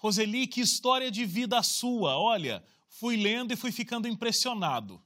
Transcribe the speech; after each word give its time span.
Roseli, 0.00 0.46
que 0.46 0.62
história 0.62 1.10
de 1.10 1.26
vida 1.26 1.62
sua! 1.62 2.18
Olha, 2.18 2.64
fui 2.88 3.16
lendo 3.16 3.52
e 3.52 3.56
fui 3.56 3.70
ficando 3.70 4.08
impressionado. 4.08 5.00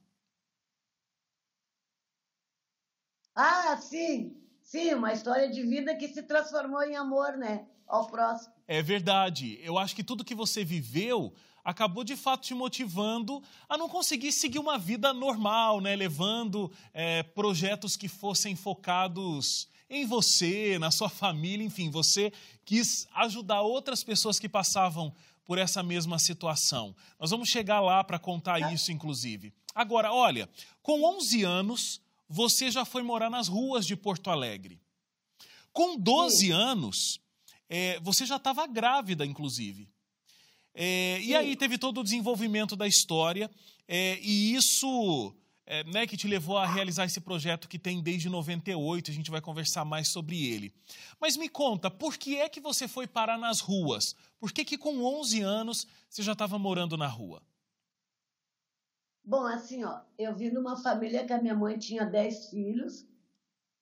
Ah, 3.35 3.75
sim, 3.75 4.41
sim, 4.61 4.93
uma 4.93 5.11
história 5.11 5.51
de 5.51 5.61
vida 5.63 5.93
que 5.97 6.07
se 6.07 6.23
transformou 6.23 6.81
em 6.81 6.95
amor, 6.95 7.35
né? 7.35 7.67
Ao 7.85 8.07
próximo. 8.07 8.53
É 8.65 8.81
verdade. 8.81 9.59
Eu 9.61 9.77
acho 9.77 9.93
que 9.93 10.03
tudo 10.03 10.23
que 10.23 10.33
você 10.33 10.63
viveu 10.63 11.33
acabou 11.65 12.03
de 12.03 12.15
fato 12.15 12.43
te 12.43 12.53
motivando 12.53 13.41
a 13.67 13.75
não 13.75 13.89
conseguir 13.89 14.31
seguir 14.31 14.59
uma 14.59 14.77
vida 14.77 15.11
normal, 15.11 15.81
né? 15.81 15.95
Levando 15.95 16.71
é, 16.93 17.23
projetos 17.23 17.97
que 17.97 18.07
fossem 18.07 18.55
focados 18.55 19.67
em 19.89 20.05
você, 20.05 20.77
na 20.79 20.91
sua 20.91 21.09
família, 21.09 21.65
enfim, 21.65 21.89
você 21.89 22.31
quis 22.63 23.07
ajudar 23.15 23.61
outras 23.61 24.03
pessoas 24.03 24.39
que 24.39 24.47
passavam 24.47 25.13
por 25.43 25.57
essa 25.57 25.81
mesma 25.81 26.19
situação. 26.19 26.95
Nós 27.19 27.31
vamos 27.31 27.49
chegar 27.49 27.79
lá 27.79 28.03
para 28.03 28.19
contar 28.19 28.59
tá. 28.59 28.73
isso, 28.73 28.91
inclusive. 28.91 29.51
Agora, 29.73 30.13
olha, 30.13 30.49
com 30.81 31.03
11 31.17 31.43
anos, 31.43 32.01
você 32.29 32.69
já 32.69 32.85
foi 32.85 33.01
morar 33.03 33.29
nas 33.29 33.47
ruas 33.47 33.85
de 33.85 33.95
Porto 33.95 34.29
Alegre. 34.29 34.79
Com 35.73 35.97
12 35.97 36.37
Sim. 36.37 36.51
anos, 36.51 37.19
é, 37.69 37.99
você 37.99 38.25
já 38.25 38.37
estava 38.37 38.65
grávida, 38.65 39.25
inclusive. 39.25 39.89
É, 40.75 41.19
e 41.21 41.33
aí 41.33 41.55
teve 41.55 41.77
todo 41.77 42.01
o 42.01 42.03
desenvolvimento 42.03 42.75
da 42.75 42.85
história, 42.85 43.49
é, 43.87 44.19
e 44.21 44.53
isso 44.53 45.33
é, 45.65 45.83
né, 45.85 46.05
que 46.05 46.17
te 46.17 46.27
levou 46.27 46.57
a 46.57 46.67
realizar 46.67 47.05
esse 47.05 47.21
projeto 47.21 47.67
que 47.67 47.79
tem 47.79 48.03
desde 48.03 48.29
98, 48.29 49.09
a 49.09 49.13
gente 49.13 49.31
vai 49.31 49.41
conversar 49.41 49.85
mais 49.85 50.09
sobre 50.09 50.45
ele. 50.45 50.73
Mas 51.19 51.37
me 51.37 51.49
conta, 51.49 51.89
por 51.89 52.17
que 52.17 52.37
é 52.37 52.49
que 52.49 52.59
você 52.59 52.87
foi 52.87 53.07
parar 53.07 53.37
nas 53.37 53.61
ruas? 53.61 54.13
Por 54.37 54.51
que, 54.51 54.65
que 54.65 54.77
com 54.77 55.01
11 55.01 55.41
anos 55.41 55.87
você 56.09 56.21
já 56.21 56.33
estava 56.33 56.59
morando 56.59 56.97
na 56.97 57.07
rua? 57.07 57.41
Bom, 59.23 59.45
assim, 59.45 59.83
ó, 59.83 60.01
eu 60.19 60.35
vim 60.35 60.49
numa 60.49 60.77
família 60.77 61.25
que 61.25 61.33
a 61.33 61.41
minha 61.41 61.55
mãe 61.55 61.79
tinha 61.79 62.05
10 62.05 62.49
filhos, 62.49 63.07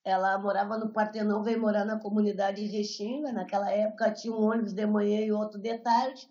ela 0.04 0.38
morava 0.38 0.78
no 0.78 0.90
Partenão, 0.90 1.44
veio 1.44 1.60
morar 1.60 1.86
na 1.86 1.98
comunidade 1.98 2.66
Restinga. 2.66 3.32
Naquela 3.32 3.72
época 3.72 4.12
tinha 4.12 4.34
um 4.34 4.42
ônibus 4.42 4.74
de 4.74 4.86
manhã 4.86 5.22
e 5.22 5.32
outro 5.32 5.60
de 5.60 5.78
tarde. 5.78 6.30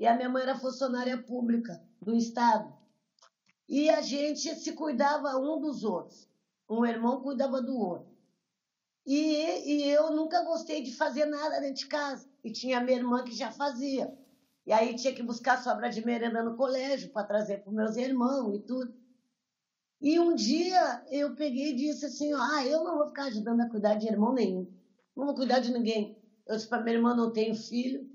E 0.00 0.06
a 0.06 0.14
minha 0.14 0.30
mãe 0.30 0.42
era 0.42 0.58
funcionária 0.58 1.22
pública 1.22 1.78
do 2.00 2.16
Estado. 2.16 2.74
E 3.68 3.90
a 3.90 4.00
gente 4.00 4.56
se 4.56 4.72
cuidava 4.72 5.36
um 5.36 5.60
dos 5.60 5.84
outros. 5.84 6.26
Um 6.70 6.86
irmão 6.86 7.20
cuidava 7.20 7.60
do 7.60 7.76
outro. 7.76 8.08
E, 9.04 9.14
e 9.14 9.90
eu 9.90 10.10
nunca 10.10 10.42
gostei 10.42 10.82
de 10.82 10.96
fazer 10.96 11.26
nada 11.26 11.60
dentro 11.60 11.74
de 11.74 11.86
casa. 11.86 12.26
E 12.42 12.50
tinha 12.50 12.80
minha 12.80 12.96
irmã 12.96 13.22
que 13.22 13.34
já 13.34 13.52
fazia. 13.52 14.10
E 14.66 14.72
aí 14.72 14.96
tinha 14.96 15.14
que 15.14 15.22
buscar 15.22 15.62
sobra 15.62 15.90
de 15.90 16.02
merenda 16.02 16.42
no 16.42 16.56
colégio 16.56 17.10
para 17.10 17.26
trazer 17.26 17.58
para 17.62 17.70
meus 17.70 17.94
irmãos 17.96 18.54
e 18.54 18.60
tudo. 18.60 18.90
E 20.00 20.18
um 20.18 20.34
dia 20.34 21.02
eu 21.10 21.34
peguei 21.34 21.72
e 21.72 21.76
disse 21.76 22.06
assim: 22.06 22.32
Ah, 22.32 22.64
eu 22.64 22.82
não 22.82 22.96
vou 22.96 23.06
ficar 23.06 23.24
ajudando 23.24 23.60
a 23.60 23.68
cuidar 23.68 23.96
de 23.96 24.06
irmão 24.06 24.32
nenhum. 24.32 24.66
Não 25.14 25.26
vou 25.26 25.34
cuidar 25.34 25.58
de 25.58 25.70
ninguém. 25.70 26.10
Eu 26.46 26.56
disse 26.56 26.68
para 26.68 26.82
minha 26.82 26.96
irmã: 26.96 27.14
Não 27.14 27.30
tenho 27.30 27.54
filho. 27.54 28.08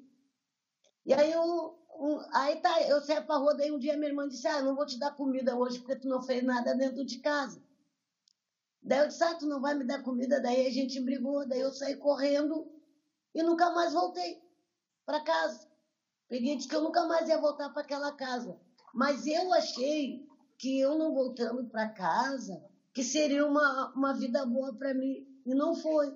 E 1.06 1.14
aí 1.14 1.32
eu. 1.32 1.76
Um, 1.98 2.20
aí 2.34 2.60
tá, 2.60 2.82
eu 2.82 3.02
saí 3.02 3.24
pra 3.24 3.38
rua, 3.38 3.56
daí 3.56 3.72
um 3.72 3.80
dia 3.80 3.96
minha 3.96 4.10
irmã 4.10 4.28
disse: 4.28 4.48
Ah, 4.48 4.62
não 4.62 4.76
vou 4.76 4.86
te 4.86 5.00
dar 5.00 5.16
comida 5.16 5.56
hoje 5.56 5.80
porque 5.80 5.96
tu 5.96 6.08
não 6.10 6.22
fez 6.22 6.44
nada 6.44 6.76
dentro 6.76 7.06
de 7.06 7.20
casa. 7.20 7.62
Daí 8.82 9.00
eu 9.00 9.08
disse: 9.08 9.24
Ah, 9.24 9.36
tu 9.36 9.46
não 9.46 9.62
vai 9.62 9.76
me 9.76 9.86
dar 9.86 10.04
comida. 10.04 10.42
Daí 10.42 10.68
a 10.68 10.72
gente 10.72 11.00
brigou, 11.00 11.48
daí 11.48 11.62
eu 11.62 11.72
saí 11.72 11.96
correndo 11.96 12.70
e 13.34 13.44
nunca 13.44 13.70
mais 13.72 13.94
voltei 13.94 14.42
para 15.06 15.24
casa. 15.24 15.68
Peguei 16.28 16.54
e 16.54 16.56
disse 16.58 16.68
que 16.68 16.76
eu 16.76 16.82
nunca 16.82 17.06
mais 17.06 17.30
ia 17.30 17.40
voltar 17.40 17.70
para 17.70 17.82
aquela 17.82 18.12
casa. 18.12 18.60
Mas 18.94 19.26
eu 19.26 19.54
achei 19.54 20.26
que 20.58 20.80
eu 20.80 20.98
não 20.98 21.14
voltando 21.14 21.68
para 21.70 21.90
casa, 21.90 22.64
que 22.94 23.04
seria 23.04 23.46
uma, 23.46 23.92
uma 23.94 24.14
vida 24.14 24.46
boa 24.46 24.74
para 24.74 24.94
mim. 24.94 25.26
E 25.46 25.54
não 25.54 25.76
foi. 25.76 26.16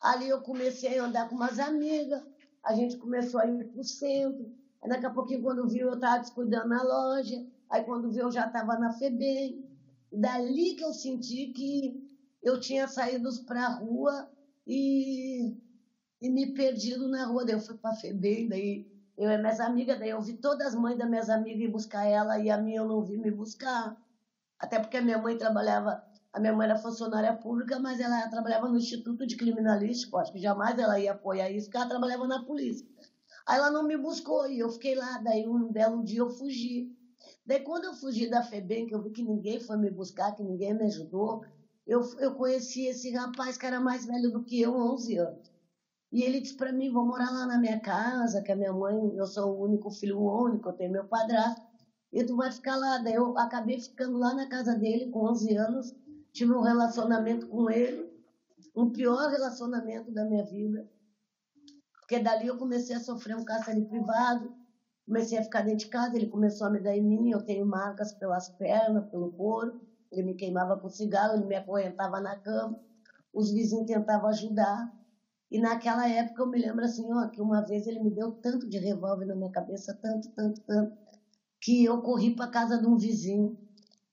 Ali 0.00 0.28
eu 0.28 0.40
comecei 0.42 0.98
a 0.98 1.04
andar 1.04 1.28
com 1.28 1.34
umas 1.34 1.58
amigas, 1.58 2.22
a 2.64 2.74
gente 2.74 2.96
começou 2.96 3.40
a 3.40 3.46
ir 3.46 3.68
para 3.68 3.80
o 3.80 3.84
centro. 3.84 4.50
Aí 4.82 4.88
daqui 4.88 5.06
a 5.06 5.10
pouquinho, 5.10 5.42
quando 5.42 5.68
viu, 5.68 5.88
eu 5.88 5.94
estava 5.94 6.18
descuidando 6.18 6.68
na 6.68 6.82
loja. 6.82 7.44
Aí 7.70 7.84
quando 7.84 8.10
viu, 8.10 8.24
eu 8.24 8.32
já 8.32 8.46
estava 8.46 8.76
na 8.78 8.92
FEBEM. 8.92 9.64
Dali 10.12 10.74
que 10.74 10.84
eu 10.84 10.92
senti 10.92 11.48
que 11.48 12.02
eu 12.42 12.60
tinha 12.60 12.86
saído 12.88 13.28
para 13.44 13.66
a 13.66 13.74
rua 13.74 14.28
e, 14.66 15.56
e 16.20 16.30
me 16.30 16.54
perdido 16.54 17.08
na 17.08 17.26
rua. 17.26 17.44
Daí 17.44 17.54
eu 17.54 17.60
fui 17.60 17.76
para 17.76 17.90
a 17.90 17.96
FEBEM, 17.96 18.48
daí 18.48 18.86
eu 19.16 19.30
e 19.30 19.38
minhas 19.38 19.60
amigas, 19.60 19.98
daí 19.98 20.10
eu 20.10 20.20
vi 20.20 20.34
todas 20.34 20.68
as 20.68 20.74
mães 20.74 20.98
das 20.98 21.08
minhas 21.08 21.28
amigas 21.28 21.60
ir 21.60 21.68
buscar 21.68 22.04
ela 22.04 22.38
e 22.38 22.50
a 22.50 22.58
minha 22.58 22.78
eu 22.78 22.88
não 22.88 23.02
vi 23.02 23.16
me 23.16 23.30
buscar. 23.30 23.96
Até 24.58 24.78
porque 24.78 24.96
a 24.96 25.02
minha 25.02 25.18
mãe 25.18 25.36
trabalhava, 25.36 26.02
a 26.34 26.40
minha 26.40 26.52
mãe 26.52 26.66
era 26.66 26.76
funcionária 26.76 27.32
pública, 27.32 27.78
mas 27.78 28.00
ela 28.00 28.28
trabalhava 28.28 28.68
no 28.68 28.76
Instituto 28.76 29.24
de 29.24 29.36
Criminalístico, 29.36 30.16
acho 30.16 30.32
que 30.32 30.40
jamais 30.40 30.76
ela 30.76 30.98
ia 30.98 31.12
apoiar 31.12 31.48
isso, 31.48 31.66
porque 31.66 31.76
ela 31.76 31.88
trabalhava 31.88 32.26
na 32.26 32.44
polícia. 32.44 32.84
Aí 33.46 33.56
ela 33.56 33.70
não 33.70 33.86
me 33.86 33.96
buscou 33.96 34.50
e 34.50 34.58
eu 34.58 34.68
fiquei 34.68 34.96
lá, 34.96 35.18
daí 35.18 35.46
um 35.46 35.70
belo 35.70 36.02
dia 36.02 36.18
eu 36.18 36.30
fugi. 36.30 36.90
Daí 37.46 37.60
quando 37.60 37.84
eu 37.84 37.94
fugi 37.94 38.28
da 38.28 38.42
FEBEM, 38.42 38.88
que 38.88 38.94
eu 38.96 39.00
vi 39.00 39.12
que 39.12 39.22
ninguém 39.22 39.60
foi 39.60 39.76
me 39.76 39.88
buscar, 39.92 40.34
que 40.34 40.42
ninguém 40.42 40.74
me 40.74 40.86
ajudou, 40.86 41.44
eu, 41.86 42.00
eu 42.18 42.34
conheci 42.34 42.86
esse 42.86 43.12
rapaz 43.12 43.56
que 43.56 43.66
era 43.66 43.78
mais 43.78 44.04
velho 44.04 44.32
do 44.32 44.42
que 44.42 44.60
eu, 44.60 44.74
11 44.74 45.16
anos. 45.16 45.52
E 46.10 46.22
ele 46.22 46.40
disse 46.40 46.56
para 46.56 46.72
mim, 46.72 46.90
vou 46.90 47.06
morar 47.06 47.30
lá 47.30 47.46
na 47.46 47.58
minha 47.58 47.78
casa, 47.78 48.42
que 48.42 48.50
a 48.50 48.56
minha 48.56 48.72
mãe, 48.72 48.96
eu 49.16 49.26
sou 49.26 49.52
o 49.52 49.64
único 49.64 49.88
filho 49.92 50.18
único, 50.18 50.68
eu 50.68 50.72
tenho 50.72 50.90
meu 50.90 51.04
padrasto, 51.04 51.62
e 52.12 52.24
tu 52.24 52.34
vai 52.34 52.50
ficar 52.50 52.74
lá. 52.76 52.98
Daí 52.98 53.14
eu 53.14 53.38
acabei 53.38 53.80
ficando 53.80 54.18
lá 54.18 54.34
na 54.34 54.48
casa 54.48 54.74
dele 54.74 55.10
com 55.10 55.30
11 55.30 55.56
anos, 55.56 55.94
tive 56.34 56.52
um 56.52 56.60
relacionamento 56.60 57.46
com 57.46 57.70
ele, 57.70 58.12
um 58.76 58.90
pior 58.90 59.30
relacionamento 59.30 60.10
da 60.12 60.24
minha 60.24 60.44
vida, 60.44 60.84
porque 62.00 62.18
dali 62.18 62.48
eu 62.48 62.58
comecei 62.58 62.96
a 62.96 63.00
sofrer 63.00 63.36
um 63.36 63.44
cárcere 63.44 63.82
privado, 63.86 64.52
comecei 65.06 65.38
a 65.38 65.44
ficar 65.44 65.62
dentro 65.62 65.78
de 65.78 65.88
casa, 65.88 66.16
ele 66.16 66.28
começou 66.28 66.66
a 66.66 66.70
me 66.70 66.80
dar 66.80 66.94
em 66.94 67.02
mim, 67.02 67.30
eu 67.30 67.40
tenho 67.40 67.64
marcas 67.64 68.12
pelas 68.12 68.48
pernas, 68.58 69.08
pelo 69.08 69.32
couro, 69.32 69.80
ele 70.10 70.24
me 70.24 70.34
queimava 70.34 70.76
com 70.76 70.88
cigarro, 70.90 71.36
ele 71.36 71.46
me 71.46 71.54
acorrentava 71.54 72.20
na 72.20 72.36
cama, 72.36 72.76
os 73.32 73.52
vizinhos 73.52 73.86
tentavam 73.86 74.28
ajudar, 74.28 74.90
e 75.50 75.60
naquela 75.60 76.08
época 76.08 76.42
eu 76.42 76.48
me 76.48 76.58
lembro 76.58 76.84
assim, 76.84 77.12
ó, 77.12 77.28
que 77.28 77.40
uma 77.40 77.64
vez 77.64 77.86
ele 77.86 78.00
me 78.00 78.10
deu 78.10 78.32
tanto 78.42 78.68
de 78.68 78.78
revólver 78.78 79.24
na 79.24 79.36
minha 79.36 79.50
cabeça, 79.50 79.96
tanto, 80.02 80.28
tanto, 80.34 80.60
tanto, 80.66 80.92
que 81.60 81.84
eu 81.84 82.02
corri 82.02 82.34
para 82.34 82.50
casa 82.50 82.76
de 82.76 82.86
um 82.86 82.96
vizinho. 82.96 83.56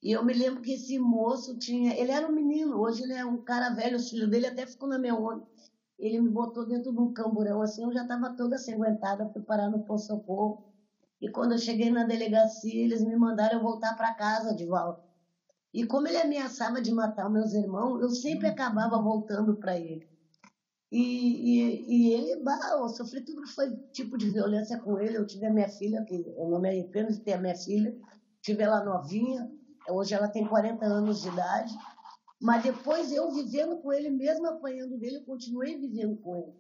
E 0.01 0.11
eu 0.11 0.23
me 0.23 0.33
lembro 0.33 0.61
que 0.61 0.73
esse 0.73 0.97
moço 0.99 1.55
tinha, 1.57 1.93
ele 1.95 2.11
era 2.11 2.27
um 2.27 2.31
menino, 2.33 2.79
hoje 2.79 3.03
ele 3.03 3.13
é 3.13 3.25
um 3.25 3.37
cara 3.39 3.69
velho, 3.69 3.97
os 3.97 4.09
filhos 4.09 4.29
dele 4.29 4.47
até 4.47 4.65
ficou 4.65 4.89
na 4.89 4.97
minha 4.97 5.15
onda. 5.15 5.41
Ele 5.99 6.19
me 6.19 6.29
botou 6.29 6.65
dentro 6.65 6.91
de 6.91 6.99
um 6.99 7.11
camburão 7.11 7.61
assim, 7.61 7.83
eu 7.83 7.93
já 7.93 8.01
estava 8.01 8.31
toda 8.35 8.57
aguentada, 8.69 9.29
fui 9.31 9.41
parar 9.43 9.69
no 9.69 9.79
posto 9.81 10.07
socorro. 10.07 10.57
E 11.21 11.29
quando 11.29 11.53
eu 11.53 11.59
cheguei 11.59 11.89
na 11.91 12.03
delegacia, 12.03 12.83
eles 12.83 13.03
me 13.03 13.15
mandaram 13.15 13.57
eu 13.57 13.61
voltar 13.61 13.93
para 13.95 14.13
casa 14.13 14.55
de 14.55 14.65
volta. 14.65 14.99
E 15.73 15.85
como 15.85 16.07
ele 16.07 16.17
ameaçava 16.17 16.81
de 16.81 16.91
matar 16.93 17.29
meus 17.29 17.53
irmãos, 17.53 18.01
eu 18.01 18.09
sempre 18.11 18.47
acabava 18.47 18.99
voltando 18.99 19.55
para 19.57 19.77
ele. 19.77 20.01
E, 20.91 20.99
e, 20.99 22.09
e 22.09 22.13
ele, 22.13 22.41
bah, 22.43 22.57
eu 22.73 22.89
sofri 22.89 23.23
tudo 23.23 23.41
que 23.43 23.49
foi 23.53 23.67
tipo 23.93 24.17
de 24.17 24.29
violência 24.29 24.77
com 24.77 24.99
ele. 24.99 25.17
Eu 25.17 25.25
tive 25.25 25.45
a 25.45 25.51
minha 25.51 25.69
filha, 25.69 26.03
que 26.05 26.13
eu 26.15 26.47
não 26.49 26.59
me 26.59 26.69
arrependo 26.69 27.11
de 27.11 27.19
ter 27.21 27.33
a 27.33 27.37
minha 27.39 27.55
filha, 27.55 27.93
tive 28.41 28.63
ela 28.63 28.81
novinha, 28.83 29.47
hoje 29.91 30.13
ela 30.13 30.27
tem 30.27 30.47
40 30.47 30.85
anos 30.85 31.21
de 31.21 31.27
idade. 31.27 31.73
Mas 32.41 32.63
depois 32.63 33.11
eu 33.11 33.31
vivendo 33.31 33.77
com 33.77 33.93
ele, 33.93 34.09
mesmo 34.09 34.47
apanhando 34.47 34.97
dele, 34.97 35.17
eu 35.17 35.25
continuei 35.25 35.77
vivendo 35.77 36.17
com 36.17 36.35
ele. 36.35 36.55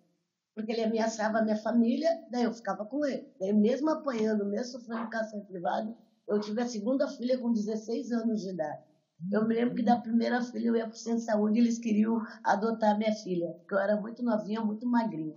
Porque 0.53 0.71
ele 0.71 0.83
ameaçava 0.83 1.39
a 1.39 1.41
minha 1.41 1.57
família, 1.57 2.09
daí 2.29 2.43
eu 2.43 2.53
ficava 2.53 2.85
com 2.85 3.03
ele. 3.05 3.27
Daí 3.39 3.53
mesmo 3.53 3.89
apanhando, 3.89 4.45
mesmo 4.45 4.79
sofrendo 4.79 5.09
cárcere 5.09 5.43
privado, 5.45 5.95
eu 6.27 6.39
tive 6.39 6.61
a 6.61 6.67
segunda 6.67 7.07
filha 7.07 7.37
com 7.39 7.51
16 7.51 8.11
anos 8.11 8.41
de 8.41 8.49
idade. 8.49 8.79
Eu 9.31 9.47
me 9.47 9.55
lembro 9.55 9.75
que 9.75 9.83
da 9.83 9.99
primeira 9.99 10.41
filha 10.41 10.67
eu 10.67 10.75
ia 10.75 10.85
para 10.85 10.93
o 10.93 10.97
centro 10.97 11.19
de 11.19 11.25
saúde 11.25 11.57
e 11.57 11.61
eles 11.61 11.79
queriam 11.79 12.21
adotar 12.43 12.97
minha 12.97 13.13
filha, 13.13 13.53
porque 13.59 13.73
eu 13.73 13.79
era 13.79 13.95
muito 13.95 14.23
novinha, 14.23 14.61
muito 14.61 14.85
magrinha. 14.87 15.35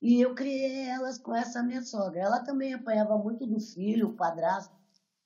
E 0.00 0.20
eu 0.20 0.34
criei 0.34 0.88
elas 0.88 1.18
com 1.18 1.34
essa 1.34 1.62
minha 1.62 1.82
sogra. 1.82 2.20
Ela 2.20 2.40
também 2.40 2.72
apanhava 2.72 3.18
muito 3.18 3.46
do 3.46 3.58
filho, 3.60 4.08
o 4.08 4.14
padrasto. 4.16 4.72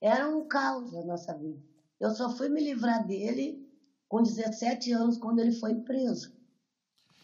Era 0.01 0.27
um 0.27 0.47
caos 0.47 0.91
na 0.91 1.03
nossa 1.05 1.33
vida. 1.37 1.59
Eu 1.99 2.11
só 2.11 2.29
fui 2.29 2.49
me 2.49 2.63
livrar 2.63 3.05
dele 3.05 3.63
com 4.07 4.21
17 4.21 4.91
anos, 4.91 5.17
quando 5.17 5.39
ele 5.39 5.51
foi 5.51 5.75
preso. 5.81 6.31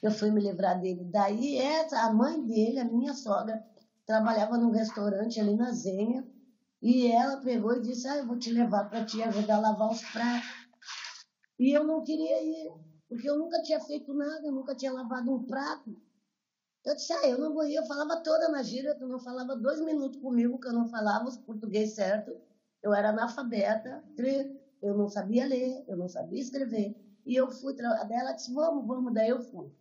Eu 0.02 0.12
fui 0.12 0.32
me 0.32 0.42
livrar 0.42 0.80
dele. 0.80 1.04
Daí, 1.06 1.58
essa, 1.58 2.00
a 2.02 2.14
mãe 2.14 2.44
dele, 2.46 2.80
a 2.80 2.86
minha 2.86 3.14
sogra, 3.14 3.62
trabalhava 4.06 4.58
num 4.58 4.72
restaurante 4.72 5.40
ali 5.40 5.56
na 5.56 5.72
Zenha, 5.72 6.26
e 6.82 7.08
ela 7.08 7.38
pegou 7.42 7.76
e 7.76 7.82
disse: 7.82 8.08
Ah, 8.08 8.18
eu 8.18 8.28
vou 8.28 8.40
te 8.40 8.52
levar 8.52 8.90
para 8.90 9.06
te 9.06 9.22
ajudar 9.22 9.58
a 9.58 9.60
lavar 9.60 9.92
os 9.92 10.02
pratos. 10.12 10.50
E 11.60 11.78
eu 11.78 11.84
não 11.84 12.04
queria 12.04 12.42
ir, 12.42 12.72
porque 13.10 13.30
eu 13.30 13.38
nunca 13.38 13.62
tinha 13.62 13.80
feito 13.82 14.14
nada, 14.14 14.48
eu 14.48 14.52
nunca 14.54 14.76
tinha 14.76 14.94
lavado 14.94 15.34
um 15.34 15.46
prato. 15.46 15.94
Eu 16.86 16.96
disse, 16.96 17.12
ah, 17.14 17.28
eu 17.28 17.38
não 17.38 17.54
vou 17.54 17.66
ir. 17.66 17.76
Eu 17.76 17.86
falava 17.86 18.22
toda 18.24 18.50
na 18.50 18.64
gíria, 18.64 18.96
tu 18.98 19.08
não 19.08 19.20
falava 19.20 19.56
dois 19.58 19.82
minutos 19.82 20.20
comigo, 20.22 20.60
que 20.60 20.68
eu 20.68 20.74
não 20.74 20.90
falava 20.90 21.28
o 21.28 21.44
português 21.44 21.94
certo. 21.96 22.32
Eu 22.82 22.94
era 22.94 23.10
analfabeta, 23.10 24.04
eu 24.82 24.96
não 24.96 25.08
sabia 25.08 25.46
ler, 25.46 25.84
eu 25.88 25.98
não 25.98 26.08
sabia 26.08 26.40
escrever. 26.40 26.96
E 27.26 27.36
eu 27.36 27.50
fui, 27.52 27.76
ela 27.80 28.34
disse, 28.34 28.54
vamos, 28.54 28.86
vamos, 28.86 29.14
daí 29.14 29.30
eu 29.30 29.42
fui. 29.42 29.72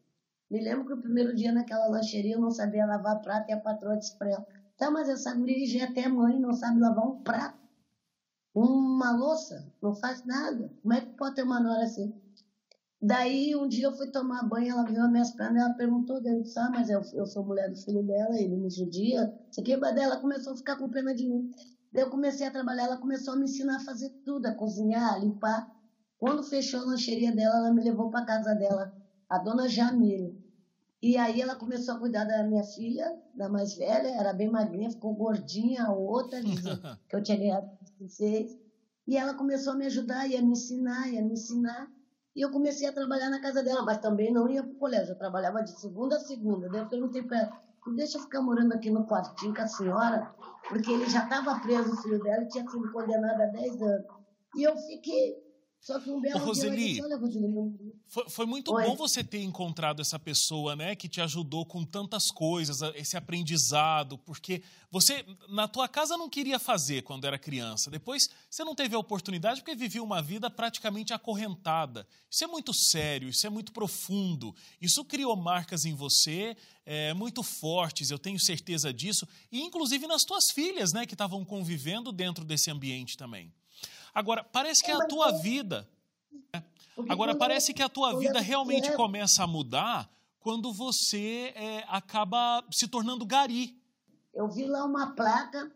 Me 0.50 0.60
lembro 0.60 0.86
que 0.86 0.92
o 0.94 1.00
primeiro 1.00 1.34
dia 1.34 1.52
naquela 1.52 1.88
lancheria 1.88 2.34
eu 2.34 2.40
não 2.40 2.50
sabia 2.50 2.86
lavar 2.86 3.20
prato 3.20 3.50
e 3.50 3.52
a 3.52 3.60
patroa 3.60 3.96
disse 3.96 4.16
para 4.16 4.30
ela, 4.30 4.46
tá, 4.76 4.90
mas 4.90 5.08
essa 5.08 5.34
dirigir 5.36 5.82
até 5.82 6.08
mãe, 6.08 6.38
não 6.40 6.52
sabe 6.54 6.80
lavar 6.80 7.06
um 7.06 7.22
prato, 7.22 7.58
uma 8.54 9.12
louça, 9.12 9.66
não 9.80 9.94
faz 9.94 10.24
nada. 10.24 10.70
Como 10.82 10.94
é 10.94 11.00
que 11.00 11.12
pode 11.16 11.34
ter 11.34 11.42
uma 11.42 11.60
nora 11.60 11.84
assim? 11.84 12.12
Daí, 13.00 13.54
um 13.54 13.68
dia 13.68 13.86
eu 13.86 13.92
fui 13.96 14.10
tomar 14.10 14.42
banho, 14.42 14.72
ela 14.72 14.84
viu 14.84 15.02
as 15.02 15.10
minhas 15.10 15.30
pernas, 15.30 15.62
ela 15.62 15.74
perguntou, 15.74 16.20
eu 16.24 16.42
disse, 16.42 16.58
ah, 16.58 16.68
mas 16.70 16.88
eu, 16.90 17.00
eu 17.12 17.26
sou 17.26 17.44
mulher 17.44 17.70
do 17.70 17.76
filho 17.76 18.02
dela, 18.02 18.36
ele 18.36 18.56
me 18.56 18.68
judia, 18.70 19.32
isso 19.50 19.60
aqui, 19.60 19.76
mas 19.76 19.96
ela 19.96 20.18
começou 20.20 20.52
a 20.52 20.56
ficar 20.56 20.76
com 20.76 20.90
pena 20.90 21.14
de 21.14 21.28
mim. 21.28 21.48
Eu 21.92 22.10
comecei 22.10 22.46
a 22.46 22.50
trabalhar, 22.50 22.84
ela 22.84 22.98
começou 22.98 23.34
a 23.34 23.36
me 23.36 23.44
ensinar 23.44 23.76
a 23.76 23.84
fazer 23.84 24.10
tudo, 24.24 24.46
a 24.46 24.54
cozinhar, 24.54 25.14
a 25.14 25.18
limpar. 25.18 25.70
Quando 26.18 26.42
fechou 26.42 26.80
a 26.80 26.84
lancheria 26.84 27.34
dela, 27.34 27.58
ela 27.58 27.72
me 27.72 27.82
levou 27.82 28.10
para 28.10 28.24
casa 28.24 28.54
dela, 28.54 28.92
a 29.28 29.38
dona 29.38 29.68
Jamile. 29.68 30.36
E 31.00 31.16
aí 31.16 31.40
ela 31.40 31.54
começou 31.54 31.94
a 31.94 31.98
cuidar 31.98 32.24
da 32.24 32.42
minha 32.42 32.64
filha, 32.64 33.16
da 33.32 33.48
mais 33.48 33.74
velha, 33.76 34.08
era 34.08 34.32
bem 34.32 34.50
magrinha, 34.50 34.90
ficou 34.90 35.14
gordinha, 35.14 35.84
a 35.84 35.92
outra, 35.92 36.40
que 37.08 37.16
eu 37.16 37.22
tinha 37.22 37.38
ganhado 37.38 37.70
16. 37.98 38.58
E 39.06 39.16
ela 39.16 39.34
começou 39.34 39.72
a 39.72 39.76
me 39.76 39.86
ajudar, 39.86 40.26
ia 40.28 40.42
me 40.42 40.52
ensinar, 40.52 41.08
ia 41.08 41.22
me 41.22 41.32
ensinar. 41.32 41.88
E 42.34 42.40
eu 42.40 42.50
comecei 42.50 42.86
a 42.86 42.92
trabalhar 42.92 43.30
na 43.30 43.40
casa 43.40 43.62
dela, 43.62 43.82
mas 43.82 43.98
também 43.98 44.32
não 44.32 44.48
ia 44.48 44.62
para 44.62 44.72
o 44.72 44.76
colégio. 44.76 45.12
Eu 45.12 45.18
trabalhava 45.18 45.62
de 45.62 45.70
segunda 45.80 46.16
a 46.16 46.20
segunda. 46.20 46.68
Daí 46.68 46.80
eu 46.80 46.88
perguntei 46.88 47.22
para 47.22 47.38
ela, 47.38 47.52
deixa 47.94 48.18
eu 48.18 48.22
ficar 48.22 48.42
morando 48.42 48.72
aqui 48.72 48.90
no 48.90 49.06
quartinho 49.06 49.54
com 49.54 49.62
a 49.62 49.66
senhora, 49.66 50.34
porque 50.68 50.90
ele 50.90 51.08
já 51.08 51.24
estava 51.24 51.58
preso, 51.60 51.92
o 51.92 52.02
filho 52.02 52.22
dela, 52.22 52.42
e 52.42 52.48
tinha 52.48 52.68
sido 52.68 52.90
condenado 52.92 53.40
a 53.40 53.46
10 53.46 53.82
anos. 53.82 54.06
E 54.56 54.62
eu 54.62 54.76
fiquei 54.76 55.47
só 55.80 55.98
que 56.00 56.10
um 56.10 56.20
belo 56.20 56.38
Roseli, 56.44 56.94
dia, 56.94 57.04
olha, 57.04 57.16
Roseli, 57.16 57.46
foi, 58.08 58.28
foi 58.28 58.46
muito 58.46 58.72
Oi. 58.74 58.84
bom 58.84 58.96
você 58.96 59.22
ter 59.22 59.42
encontrado 59.42 60.02
essa 60.02 60.18
pessoa, 60.18 60.74
né, 60.74 60.94
que 60.96 61.08
te 61.08 61.20
ajudou 61.20 61.64
com 61.64 61.84
tantas 61.84 62.30
coisas, 62.30 62.80
esse 62.94 63.16
aprendizado, 63.16 64.18
porque 64.18 64.62
você 64.90 65.24
na 65.48 65.68
tua 65.68 65.88
casa 65.88 66.16
não 66.16 66.28
queria 66.28 66.58
fazer 66.58 67.02
quando 67.02 67.26
era 67.26 67.38
criança. 67.38 67.90
Depois 67.90 68.28
você 68.50 68.64
não 68.64 68.74
teve 68.74 68.94
a 68.94 68.98
oportunidade 68.98 69.60
porque 69.60 69.76
vivia 69.76 70.02
uma 70.02 70.20
vida 70.20 70.50
praticamente 70.50 71.12
acorrentada. 71.12 72.06
Isso 72.30 72.44
é 72.44 72.46
muito 72.46 72.74
sério, 72.74 73.28
isso 73.28 73.46
é 73.46 73.50
muito 73.50 73.72
profundo. 73.72 74.54
Isso 74.80 75.04
criou 75.04 75.36
marcas 75.36 75.84
em 75.84 75.94
você 75.94 76.56
é, 76.84 77.14
muito 77.14 77.42
fortes, 77.42 78.10
eu 78.10 78.18
tenho 78.18 78.40
certeza 78.40 78.92
disso, 78.92 79.28
e 79.52 79.60
inclusive 79.60 80.06
nas 80.06 80.24
tuas 80.24 80.50
filhas, 80.50 80.92
né, 80.92 81.04
que 81.04 81.14
estavam 81.14 81.44
convivendo 81.44 82.10
dentro 82.10 82.44
desse 82.44 82.70
ambiente 82.70 83.16
também. 83.16 83.52
Agora, 84.14 84.44
parece 84.44 84.82
que 84.82 84.90
é, 84.90 84.94
a 84.94 85.06
tua 85.06 85.32
vida. 85.32 85.88
Né? 86.54 86.64
Agora, 87.08 87.34
parece 87.34 87.72
que 87.72 87.82
a 87.82 87.88
tua 87.88 88.18
vida 88.18 88.40
realmente 88.40 88.92
começa 88.92 89.44
a 89.44 89.46
mudar 89.46 90.10
quando 90.40 90.72
você 90.72 91.52
é, 91.54 91.84
acaba 91.88 92.64
se 92.70 92.88
tornando 92.88 93.26
gari. 93.26 93.76
Eu 94.32 94.48
vi 94.48 94.66
lá 94.66 94.84
uma 94.84 95.14
placa 95.14 95.70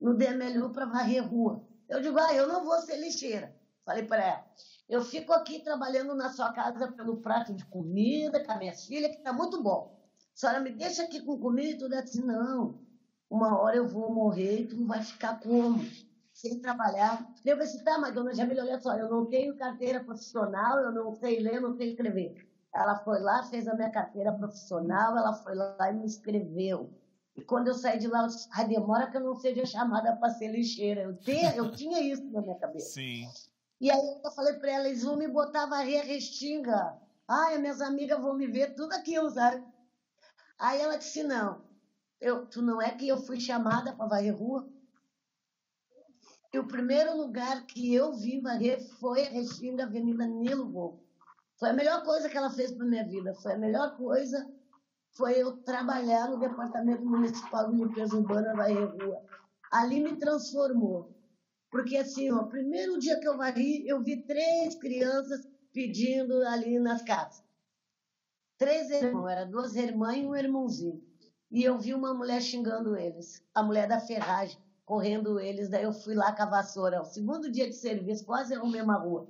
no 0.00 0.14
DMLU 0.14 0.70
para 0.70 0.86
varrer 0.86 1.26
rua. 1.28 1.64
Eu 1.88 2.00
digo, 2.00 2.18
ah, 2.18 2.34
eu 2.34 2.46
não 2.46 2.64
vou 2.64 2.80
ser 2.80 2.96
lixeira. 2.96 3.56
Falei 3.84 4.04
para 4.04 4.22
ela, 4.22 4.44
eu 4.88 5.02
fico 5.02 5.32
aqui 5.32 5.60
trabalhando 5.60 6.14
na 6.14 6.30
sua 6.30 6.52
casa 6.52 6.92
pelo 6.92 7.18
prato 7.18 7.54
de 7.54 7.64
comida 7.66 8.44
com 8.44 8.52
a 8.52 8.56
minha 8.56 8.74
filha, 8.74 9.08
que 9.08 9.16
está 9.16 9.32
muito 9.32 9.62
bom. 9.62 9.98
A 10.34 10.38
senhora 10.38 10.60
me 10.60 10.70
deixa 10.70 11.02
aqui 11.02 11.20
com 11.20 11.38
comida 11.38 11.70
e 11.70 11.78
tudo. 11.78 12.02
Disse, 12.02 12.20
não, 12.20 12.80
uma 13.30 13.58
hora 13.58 13.76
eu 13.76 13.88
vou 13.88 14.12
morrer 14.12 14.60
e 14.60 14.66
tu 14.66 14.86
vai 14.86 15.02
ficar 15.02 15.40
como? 15.40 15.84
Sem 16.38 16.60
trabalhar. 16.60 17.28
Eu 17.44 17.56
falei 17.56 17.68
assim, 17.68 17.82
tá, 17.82 17.98
mas 17.98 18.14
dona 18.14 18.32
Jamila, 18.32 18.62
olha 18.62 18.80
só, 18.80 18.96
eu 18.96 19.10
não 19.10 19.26
tenho 19.26 19.56
carteira 19.56 20.04
profissional, 20.04 20.78
eu 20.78 20.92
não 20.92 21.12
sei 21.12 21.40
ler, 21.40 21.60
não 21.60 21.76
sei 21.76 21.90
escrever. 21.90 22.48
Ela 22.72 22.96
foi 23.00 23.18
lá, 23.20 23.42
fez 23.42 23.66
a 23.66 23.74
minha 23.74 23.90
carteira 23.90 24.32
profissional, 24.32 25.18
ela 25.18 25.34
foi 25.34 25.56
lá 25.56 25.90
e 25.90 25.94
me 25.94 26.04
inscreveu. 26.04 26.92
E 27.34 27.42
quando 27.42 27.66
eu 27.68 27.74
saí 27.74 27.98
de 27.98 28.06
lá, 28.06 28.22
eu 28.22 28.28
disse, 28.28 28.48
ai, 28.52 28.68
demora 28.68 29.10
que 29.10 29.16
eu 29.16 29.20
não 29.20 29.34
seja 29.34 29.66
chamada 29.66 30.14
para 30.16 30.30
ser 30.30 30.48
lixeira. 30.48 31.02
Eu, 31.02 31.16
tinha, 31.16 31.56
eu 31.56 31.72
tinha 31.72 32.00
isso 32.00 32.24
na 32.30 32.40
minha 32.40 32.58
cabeça. 32.58 32.92
Sim. 32.92 33.28
E 33.80 33.90
aí 33.90 34.20
eu 34.24 34.30
falei 34.30 34.54
para 34.54 34.70
ela, 34.70 34.88
eles 34.88 35.02
vão 35.02 35.16
me 35.16 35.26
botar 35.26 35.64
a 35.64 35.68
varrer 35.68 36.02
a 36.02 36.04
restinga. 36.04 36.96
Ai, 37.26 37.54
as 37.54 37.60
minhas 37.60 37.80
amigas 37.80 38.20
vão 38.20 38.34
me 38.34 38.46
ver, 38.46 38.74
tudo 38.76 38.92
aquilo, 38.92 39.28
sabe? 39.30 39.64
Aí 40.56 40.80
ela 40.80 40.96
disse, 40.96 41.24
não, 41.24 41.62
eu, 42.20 42.46
tu 42.46 42.62
não 42.62 42.80
é 42.80 42.92
que 42.92 43.08
eu 43.08 43.18
fui 43.18 43.40
chamada 43.40 43.92
para 43.92 44.06
varrer 44.06 44.36
rua? 44.36 44.68
E 46.52 46.58
o 46.58 46.66
primeiro 46.66 47.16
lugar 47.16 47.66
que 47.66 47.94
eu 47.94 48.14
vi 48.14 48.40
varrer 48.40 48.80
foi 48.98 49.26
a 49.26 49.30
Restinga 49.30 49.84
Avenida 49.84 50.26
Nilo. 50.26 50.98
Foi 51.58 51.70
a 51.70 51.74
melhor 51.74 52.02
coisa 52.04 52.28
que 52.28 52.36
ela 52.36 52.50
fez 52.50 52.72
para 52.72 52.86
minha 52.86 53.06
vida. 53.06 53.34
Foi 53.34 53.52
a 53.52 53.58
melhor 53.58 53.96
coisa 53.96 54.48
foi 55.18 55.40
eu 55.40 55.56
trabalhar 55.62 56.30
no 56.30 56.38
Departamento 56.38 57.04
Municipal 57.04 57.68
de 57.70 57.76
Limpeza 57.76 58.16
Urbana 58.16 58.54
Varrer 58.54 58.88
Rua. 58.88 59.20
Ali 59.70 60.00
me 60.00 60.16
transformou. 60.16 61.12
Porque 61.70 61.96
assim, 61.96 62.30
o 62.30 62.46
primeiro 62.46 62.98
dia 62.98 63.18
que 63.18 63.28
eu 63.28 63.36
varri, 63.36 63.86
eu 63.86 64.02
vi 64.02 64.22
três 64.22 64.76
crianças 64.76 65.46
pedindo 65.72 66.40
ali 66.46 66.78
nas 66.78 67.02
casas. 67.02 67.44
Três 68.56 68.88
irmãos, 68.90 69.28
era 69.28 69.44
duas 69.44 69.76
irmãs 69.76 70.16
e 70.16 70.26
um 70.26 70.36
irmãozinho. 70.36 71.02
E 71.50 71.62
eu 71.64 71.78
vi 71.78 71.92
uma 71.94 72.14
mulher 72.14 72.40
xingando 72.40 72.96
eles, 72.96 73.42
a 73.54 73.62
mulher 73.62 73.88
da 73.88 74.00
ferragem 74.00 74.58
correndo 74.88 75.38
eles. 75.38 75.68
Daí 75.68 75.84
eu 75.84 75.92
fui 75.92 76.14
lá 76.14 76.32
com 76.32 76.42
a 76.42 76.46
vassoura. 76.46 77.02
O 77.02 77.04
segundo 77.04 77.52
dia 77.52 77.68
de 77.68 77.74
serviço, 77.74 78.24
quase 78.24 78.54
a 78.54 78.64
mesma 78.64 78.96
rua. 78.96 79.28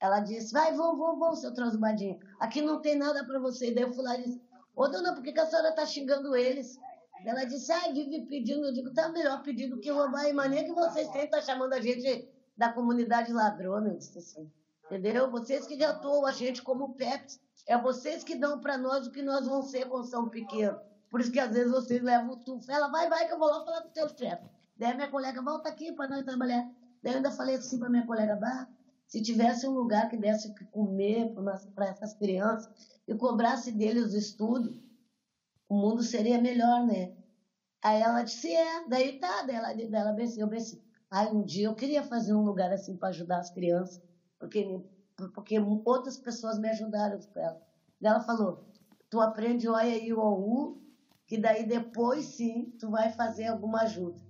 Ela 0.00 0.18
disse, 0.18 0.52
vai, 0.52 0.74
vão, 0.74 0.96
vão, 0.96 1.16
vão, 1.16 1.36
seu 1.36 1.54
transbadinho. 1.54 2.18
Aqui 2.40 2.60
não 2.60 2.82
tem 2.82 2.96
nada 2.96 3.24
para 3.24 3.38
você. 3.38 3.70
Daí 3.70 3.84
eu 3.84 3.92
fui 3.92 4.02
lá 4.02 4.18
e 4.18 4.24
disse, 4.24 4.42
ô 4.74 4.88
dona, 4.88 5.14
por 5.14 5.22
que, 5.22 5.32
que 5.32 5.38
a 5.38 5.46
senhora 5.46 5.68
está 5.68 5.86
xingando 5.86 6.34
eles? 6.34 6.76
Ela 7.24 7.44
disse, 7.44 7.70
ah, 7.70 7.92
vive 7.92 8.26
pedindo. 8.26 8.66
Eu 8.66 8.72
digo, 8.72 8.92
tá 8.92 9.08
melhor 9.08 9.40
pedindo 9.42 9.78
que 9.78 9.88
roubar. 9.88 10.28
E 10.28 10.32
mania 10.32 10.64
que 10.64 10.72
vocês 10.72 11.08
têm, 11.10 11.30
tá 11.30 11.40
chamando 11.40 11.74
a 11.74 11.80
gente 11.80 12.28
da 12.56 12.72
comunidade 12.72 13.32
ladrona. 13.32 13.90
Eu 13.90 13.98
disse 13.98 14.18
assim, 14.18 14.50
entendeu? 14.86 15.30
Vocês 15.30 15.64
que 15.64 15.78
já 15.78 15.90
atuam 15.90 16.26
a 16.26 16.32
gente 16.32 16.60
como 16.60 16.94
PEPs. 16.94 17.40
É 17.68 17.78
vocês 17.78 18.24
que 18.24 18.34
dão 18.34 18.60
para 18.60 18.76
nós 18.76 19.06
o 19.06 19.12
que 19.12 19.22
nós 19.22 19.46
vamos 19.46 19.70
ser 19.70 19.88
quando 19.88 20.06
são 20.06 20.28
pequenos. 20.28 20.80
Por 21.08 21.20
isso 21.20 21.30
que 21.30 21.38
às 21.38 21.52
vezes 21.52 21.70
vocês 21.70 22.02
levam 22.02 22.32
o 22.32 22.36
tufo. 22.36 22.70
Ela, 22.70 22.88
vai, 22.88 23.08
vai, 23.08 23.28
que 23.28 23.32
eu 23.32 23.38
vou 23.38 23.48
lá 23.48 23.64
falar 23.64 23.82
com 23.82 23.88
o 23.88 23.92
teu 23.92 24.08
chefe. 24.08 24.57
Daí 24.78 24.94
minha 24.94 25.10
colega, 25.10 25.42
volta 25.42 25.68
aqui 25.68 25.92
para 25.92 26.08
nós 26.08 26.24
trabalhar. 26.24 26.64
Daí 27.02 27.12
eu 27.14 27.16
ainda 27.18 27.32
falei 27.32 27.56
assim 27.56 27.78
para 27.78 27.90
minha 27.90 28.06
colega, 28.06 28.36
bah, 28.36 28.66
se 29.08 29.22
tivesse 29.22 29.66
um 29.66 29.72
lugar 29.72 30.08
que 30.08 30.16
desse 30.16 30.52
que 30.54 30.64
comer 30.66 31.32
para 31.74 31.88
essas 31.88 32.14
crianças 32.14 32.68
e 33.06 33.14
cobrasse 33.16 33.72
deles 33.72 34.04
os 34.08 34.14
estudos, 34.14 34.76
o 35.68 35.76
mundo 35.76 36.02
seria 36.02 36.40
melhor, 36.40 36.84
né? 36.86 37.12
Aí 37.82 38.00
ela 38.00 38.22
disse, 38.22 38.54
é, 38.54 38.86
daí 38.88 39.18
tá, 39.18 39.42
daí 39.42 39.56
ela, 39.56 39.72
eu 40.36 40.48
pensei, 40.48 40.80
ai, 41.10 41.28
um 41.32 41.44
dia 41.44 41.66
eu 41.66 41.74
queria 41.74 42.02
fazer 42.04 42.34
um 42.34 42.42
lugar 42.42 42.72
assim 42.72 42.96
para 42.96 43.08
ajudar 43.10 43.38
as 43.40 43.50
crianças, 43.50 44.00
porque, 44.38 44.64
porque 45.34 45.58
outras 45.84 46.18
pessoas 46.18 46.58
me 46.58 46.68
ajudaram 46.68 47.18
com 47.32 47.40
ela. 47.40 47.60
Daí 48.00 48.12
ela 48.12 48.20
falou, 48.20 48.62
tu 49.10 49.20
aprende 49.20 49.68
o 49.68 49.78
I, 49.80 50.12
o 50.12 50.20
U, 50.20 50.78
que 51.26 51.38
daí 51.38 51.66
depois 51.66 52.36
sim 52.36 52.74
tu 52.78 52.90
vai 52.90 53.10
fazer 53.10 53.46
alguma 53.46 53.82
ajuda. 53.82 54.27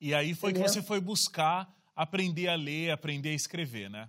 E 0.00 0.14
aí 0.14 0.34
foi 0.34 0.50
Entendeu? 0.50 0.66
que 0.66 0.72
você 0.72 0.82
foi 0.82 1.00
buscar 1.00 1.72
aprender 1.94 2.48
a 2.48 2.54
ler, 2.54 2.90
aprender 2.90 3.30
a 3.30 3.34
escrever, 3.34 3.90
né? 3.90 4.08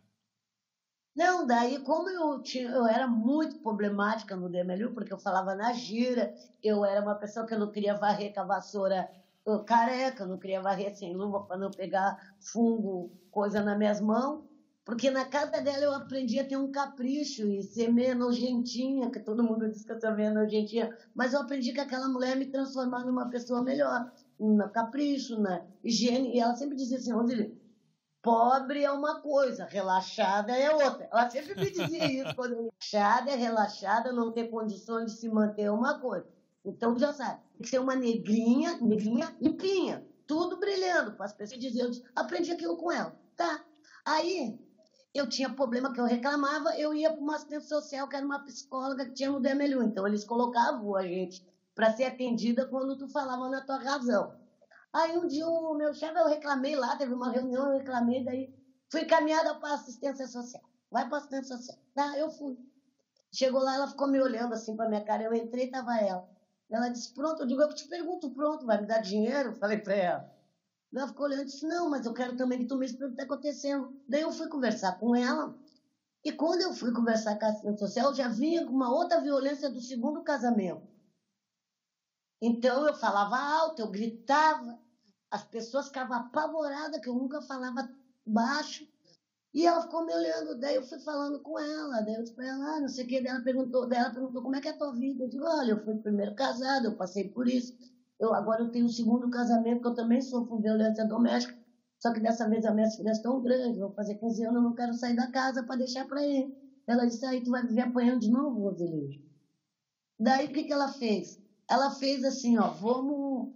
Não, 1.15 1.45
daí 1.45 1.79
como 1.79 2.07
eu, 2.09 2.41
tinha, 2.41 2.69
eu 2.69 2.85
era 2.85 3.07
muito 3.07 3.57
problemática 3.59 4.35
no 4.35 4.47
DMLU, 4.47 4.93
porque 4.93 5.11
eu 5.11 5.17
falava 5.17 5.55
na 5.55 5.73
gira, 5.73 6.33
eu 6.63 6.85
era 6.85 7.01
uma 7.01 7.15
pessoa 7.15 7.45
que 7.45 7.53
eu 7.53 7.59
não 7.59 7.71
queria 7.71 7.95
varrer 7.95 8.33
com 8.33 8.41
a 8.41 8.45
vassoura 8.45 9.09
careca, 9.65 10.23
eu 10.23 10.27
não 10.27 10.37
queria 10.37 10.61
varrer 10.61 10.95
sem 10.95 11.15
luva 11.15 11.41
para 11.41 11.57
não 11.57 11.71
pegar 11.71 12.35
fungo, 12.39 13.11
coisa 13.31 13.61
nas 13.61 13.77
minhas 13.77 13.99
mãos, 13.99 14.43
porque 14.85 15.09
na 15.09 15.25
casa 15.25 15.61
dela 15.61 15.83
eu 15.83 15.93
aprendi 15.93 16.39
a 16.39 16.47
ter 16.47 16.57
um 16.57 16.71
capricho 16.71 17.47
e 17.47 17.63
ser 17.63 17.91
meio 17.91 18.15
nojentinha, 18.15 19.09
que 19.09 19.19
todo 19.19 19.43
mundo 19.43 19.69
diz 19.69 19.83
que 19.83 19.91
eu 19.91 19.99
sou 19.99 20.13
meio 20.13 20.33
nojentinha, 20.33 20.95
mas 21.15 21.33
eu 21.33 21.41
aprendi 21.41 21.73
que 21.73 21.79
aquela 21.79 22.07
mulher 22.07 22.35
me 22.35 22.45
transformar 22.45 23.03
numa 23.03 23.29
pessoa 23.29 23.63
melhor 23.63 24.11
na 24.39 24.69
capricho, 24.69 25.39
na 25.39 25.65
higiene. 25.83 26.35
E 26.35 26.39
ela 26.39 26.55
sempre 26.55 26.75
dizia 26.75 26.97
assim, 26.97 27.11
Roseli, 27.11 27.59
pobre 28.21 28.83
é 28.83 28.91
uma 28.91 29.21
coisa, 29.21 29.65
relaxada 29.65 30.55
é 30.55 30.73
outra. 30.73 31.09
Ela 31.11 31.29
sempre 31.29 31.55
me 31.55 31.71
dizia 31.71 32.05
isso, 32.05 32.33
quando 32.35 32.55
relaxada 32.55 33.31
é 33.31 33.35
relaxada, 33.35 34.11
não 34.11 34.31
ter 34.31 34.49
condições 34.49 35.11
de 35.11 35.19
se 35.19 35.29
manter 35.29 35.63
é 35.63 35.71
uma 35.71 35.99
coisa. 35.99 36.27
Então, 36.63 36.97
já 36.97 37.13
sabe, 37.13 37.41
tem 37.53 37.61
que 37.61 37.69
ser 37.69 37.79
uma 37.79 37.95
negrinha, 37.95 38.77
negrinha 38.81 39.35
limpinha, 39.41 40.05
tudo 40.27 40.59
brilhando, 40.59 41.13
para 41.13 41.25
as 41.25 41.33
pessoas 41.33 41.59
dizendo, 41.59 42.01
aprendi 42.15 42.51
aquilo 42.51 42.77
com 42.77 42.91
ela, 42.91 43.17
tá? 43.35 43.63
Aí, 44.05 44.59
eu 45.13 45.27
tinha 45.27 45.49
problema 45.49 45.91
que 45.91 45.99
eu 45.99 46.05
reclamava, 46.05 46.77
eu 46.77 46.93
ia 46.93 47.11
para 47.11 47.21
uma 47.21 47.35
assistente 47.35 47.65
social, 47.65 48.07
que 48.07 48.15
era 48.15 48.25
uma 48.25 48.43
psicóloga 48.43 49.05
que 49.05 49.13
tinha 49.13 49.31
no 49.31 49.39
DMLU. 49.39 49.83
Então, 49.83 50.05
eles 50.05 50.23
colocavam 50.23 50.95
a 50.95 51.03
gente 51.03 51.47
para 51.75 51.91
ser 51.95 52.05
atendida 52.05 52.67
quando 52.67 52.97
tu 52.97 53.07
falava 53.09 53.49
na 53.49 53.63
tua 53.65 53.77
razão. 53.77 54.33
Aí, 54.93 55.17
um 55.17 55.27
dia, 55.27 55.47
o 55.47 55.75
meu 55.75 55.93
chefe, 55.93 56.17
eu 56.17 56.27
reclamei 56.27 56.75
lá, 56.75 56.95
teve 56.97 57.13
uma 57.13 57.31
reunião, 57.31 57.71
eu 57.71 57.77
reclamei, 57.77 58.23
daí 58.23 58.51
fui 58.91 59.01
encaminhada 59.01 59.55
para 59.59 59.75
assistência 59.75 60.27
social. 60.27 60.61
Vai 60.91 61.07
para 61.07 61.17
assistência 61.19 61.57
social. 61.57 61.77
Tá, 61.93 62.17
eu 62.17 62.29
fui. 62.31 62.57
Chegou 63.31 63.61
lá, 63.61 63.75
ela 63.75 63.87
ficou 63.87 64.07
me 64.07 64.19
olhando 64.19 64.53
assim 64.53 64.75
para 64.75 64.89
minha 64.89 65.03
cara, 65.03 65.23
eu 65.23 65.33
entrei 65.33 65.65
e 65.65 65.71
tava 65.71 65.99
ela. 65.99 66.25
Ela 66.71 66.89
disse, 66.89 67.13
pronto, 67.13 67.43
eu 67.43 67.47
digo, 67.47 67.61
eu 67.61 67.73
te 67.73 67.87
pergunto, 67.87 68.31
pronto, 68.31 68.65
vai 68.65 68.79
me 68.81 68.87
dar 68.87 68.99
dinheiro? 68.99 69.55
Falei 69.55 69.77
para 69.79 69.95
ela. 69.95 70.25
Ela 70.93 71.07
ficou 71.07 71.25
olhando 71.25 71.43
e 71.43 71.45
disse, 71.45 71.67
não, 71.67 71.89
mas 71.89 72.05
eu 72.05 72.13
quero 72.13 72.35
também 72.35 72.59
que 72.59 72.65
tu 72.65 72.77
me 72.77 72.85
explique 72.85 73.05
o 73.05 73.07
que 73.09 73.13
está 73.21 73.23
acontecendo. 73.23 73.95
Daí 74.07 74.21
eu 74.21 74.31
fui 74.31 74.47
conversar 74.47 74.97
com 74.97 75.15
ela, 75.15 75.53
e 76.23 76.31
quando 76.33 76.61
eu 76.61 76.73
fui 76.73 76.91
conversar 76.91 77.37
com 77.37 77.45
a 77.45 77.49
assistente 77.49 77.79
social, 77.79 78.13
já 78.13 78.27
vinha 78.27 78.65
uma 78.67 78.91
outra 78.91 79.21
violência 79.21 79.69
do 79.69 79.81
segundo 79.81 80.23
casamento. 80.23 80.81
Então 82.41 82.87
eu 82.87 82.95
falava 82.95 83.37
alto, 83.37 83.81
eu 83.81 83.91
gritava, 83.91 84.79
as 85.29 85.43
pessoas 85.43 85.87
ficavam 85.87 86.17
apavoradas, 86.17 87.01
que 87.01 87.09
eu 87.09 87.15
nunca 87.15 87.41
falava 87.41 87.89
baixo. 88.25 88.87
E 89.53 89.65
ela 89.65 89.81
ficou 89.81 90.05
me 90.05 90.13
olhando, 90.13 90.59
daí 90.59 90.75
eu 90.75 90.83
fui 90.83 90.99
falando 90.99 91.41
com 91.41 91.57
ela, 91.59 92.01
daí 92.01 92.15
eu 92.15 92.21
disse 92.23 92.35
pra 92.35 92.47
ela, 92.47 92.75
ah, 92.75 92.81
não 92.81 92.87
sei 92.87 93.03
o 93.05 93.07
que, 93.07 93.21
daí 93.21 93.31
ela 93.31 93.43
perguntou, 93.43 93.87
daí 93.87 93.99
ela 93.99 94.13
perguntou 94.13 94.43
como 94.43 94.55
é 94.55 94.61
que 94.61 94.67
é 94.67 94.71
a 94.71 94.77
tua 94.77 94.93
vida. 94.93 95.23
Eu 95.23 95.29
digo, 95.29 95.43
olha, 95.45 95.71
eu 95.71 95.83
fui 95.83 95.97
primeiro 95.97 96.35
casada, 96.35 96.87
eu 96.87 96.95
passei 96.95 97.29
por 97.29 97.47
isso. 97.47 97.73
Eu, 98.19 98.33
agora 98.33 98.63
eu 98.63 98.71
tenho 98.71 98.85
um 98.85 98.89
segundo 98.89 99.29
casamento, 99.29 99.81
que 99.81 99.87
eu 99.87 99.95
também 99.95 100.21
sofro 100.21 100.59
violência 100.59 101.05
doméstica, 101.05 101.57
só 101.99 102.13
que 102.13 102.19
dessa 102.19 102.47
vez 102.47 102.65
as 102.65 102.73
minhas 102.75 102.95
filhas 102.95 103.17
estão 103.17 103.41
grandes, 103.41 103.79
vou 103.79 103.91
fazer 103.93 104.15
15 104.15 104.43
anos, 104.43 104.55
eu 104.57 104.61
não 104.61 104.75
quero 104.75 104.93
sair 104.93 105.15
da 105.15 105.29
casa 105.31 105.63
para 105.63 105.77
deixar 105.77 106.05
para 106.07 106.23
ele. 106.23 106.55
Ela 106.87 107.05
disse, 107.05 107.25
aí 107.25 107.43
tu 107.43 107.51
vai 107.51 107.65
viver 107.65 107.81
apanhando 107.81 108.21
de 108.21 108.31
novo, 108.31 108.61
Roselindo. 108.61 109.19
Daí 110.19 110.47
o 110.47 110.53
que, 110.53 110.63
que 110.65 110.73
ela 110.73 110.89
fez? 110.93 111.39
Ela 111.69 111.91
fez 111.91 112.23
assim, 112.23 112.57
ó, 112.57 112.69
vamos... 112.69 113.53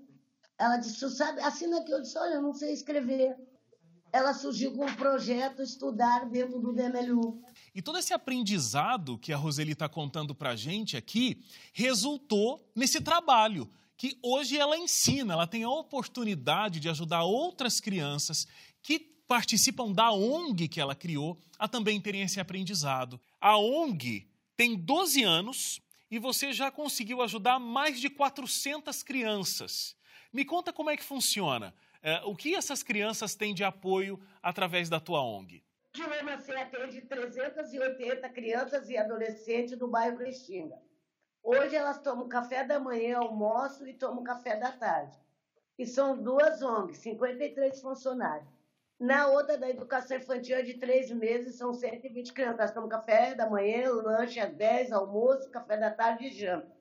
Ela 0.58 0.78
disse, 0.78 1.10
sabe, 1.10 1.42
assina 1.42 1.80
aqui. 1.80 1.92
Eu 1.92 2.02
disse, 2.02 2.18
olha, 2.18 2.36
eu 2.36 2.42
não 2.42 2.54
sei 2.54 2.72
escrever. 2.72 3.36
Ela 4.12 4.34
surgiu 4.34 4.72
com 4.74 4.86
um 4.86 4.96
projeto 4.96 5.64
estudar 5.64 6.30
dentro 6.30 6.60
do 6.60 6.72
DMLU. 6.72 7.42
E 7.74 7.82
todo 7.82 7.98
esse 7.98 8.14
aprendizado 8.14 9.18
que 9.18 9.34
a 9.34 9.38
Roseli 9.38 9.72
está 9.72 9.90
contando 9.90 10.36
para 10.36 10.52
a 10.52 10.56
gente 10.56 10.96
aqui 10.96 11.44
resultou 11.74 12.64
nesse 12.76 13.02
trabalho 13.02 13.68
que 13.98 14.18
hoje 14.22 14.58
ela 14.58 14.78
ensina, 14.78 15.34
ela 15.34 15.48
tem 15.48 15.64
a 15.64 15.70
oportunidade 15.70 16.80
de 16.80 16.90
ajudar 16.90 17.24
outras 17.24 17.80
crianças 17.80 18.46
que 18.82 19.00
participam 19.28 19.92
da 19.92 20.12
ONG 20.12 20.68
que 20.68 20.80
ela 20.80 20.94
criou 20.94 21.38
a 21.58 21.68
também 21.68 22.00
terem 22.00 22.22
esse 22.22 22.40
aprendizado. 22.40 23.20
A 23.42 23.58
ONG 23.58 24.28
tem 24.56 24.76
12 24.76 25.24
anos 25.24 25.82
e 26.14 26.20
você 26.20 26.54
já 26.54 26.70
conseguiu 26.70 27.24
ajudar 27.24 27.58
mais 27.58 28.00
de 28.00 28.08
400 28.08 29.02
crianças. 29.02 29.98
Me 30.32 30.46
conta 30.46 30.72
como 30.72 30.92
é 30.92 30.96
que 30.96 31.04
funciona. 31.04 31.74
É, 32.04 32.22
o 32.24 32.36
que 32.36 32.54
essas 32.54 32.84
crianças 32.84 33.34
têm 33.34 33.52
de 33.52 33.64
apoio 33.64 34.22
através 34.40 34.90
da 34.90 35.00
tua 35.00 35.24
ONG? 35.24 35.64
O 35.92 35.98
Dilema 35.98 36.34
atende 36.34 37.02
380 37.02 38.30
crianças 38.30 38.92
e 38.92 38.96
adolescentes 38.96 39.76
do 39.76 39.88
bairro 39.88 40.20
Restinga. 40.20 40.80
Hoje 41.42 41.76
elas 41.76 42.00
tomam 42.00 42.30
café 42.30 42.64
da 42.64 42.80
manhã, 42.80 43.18
almoço 43.18 43.88
e 43.88 43.94
tomam 43.96 44.24
café 44.24 44.56
da 44.56 44.72
tarde. 44.72 45.18
E 45.80 45.88
são 45.88 46.22
duas 46.22 46.62
ONGs, 46.62 47.00
53 47.00 47.82
funcionários. 47.82 48.53
Na 49.04 49.28
outra, 49.28 49.58
da 49.58 49.70
educação 49.70 50.16
infantil, 50.16 50.56
é 50.56 50.62
de 50.62 50.76
três 50.76 51.12
meses, 51.12 51.58
são 51.58 51.74
120 51.74 52.32
crianças. 52.32 52.74
Nós 52.74 52.90
café 52.90 53.36
da 53.36 53.50
manhã, 53.50 53.92
lanche 53.92 54.40
às 54.40 54.54
10, 54.54 54.94
almoço, 54.94 55.52
café 55.52 55.76
da 55.76 55.92
tarde 55.92 56.28
e 56.28 56.32
janta. 56.32 56.72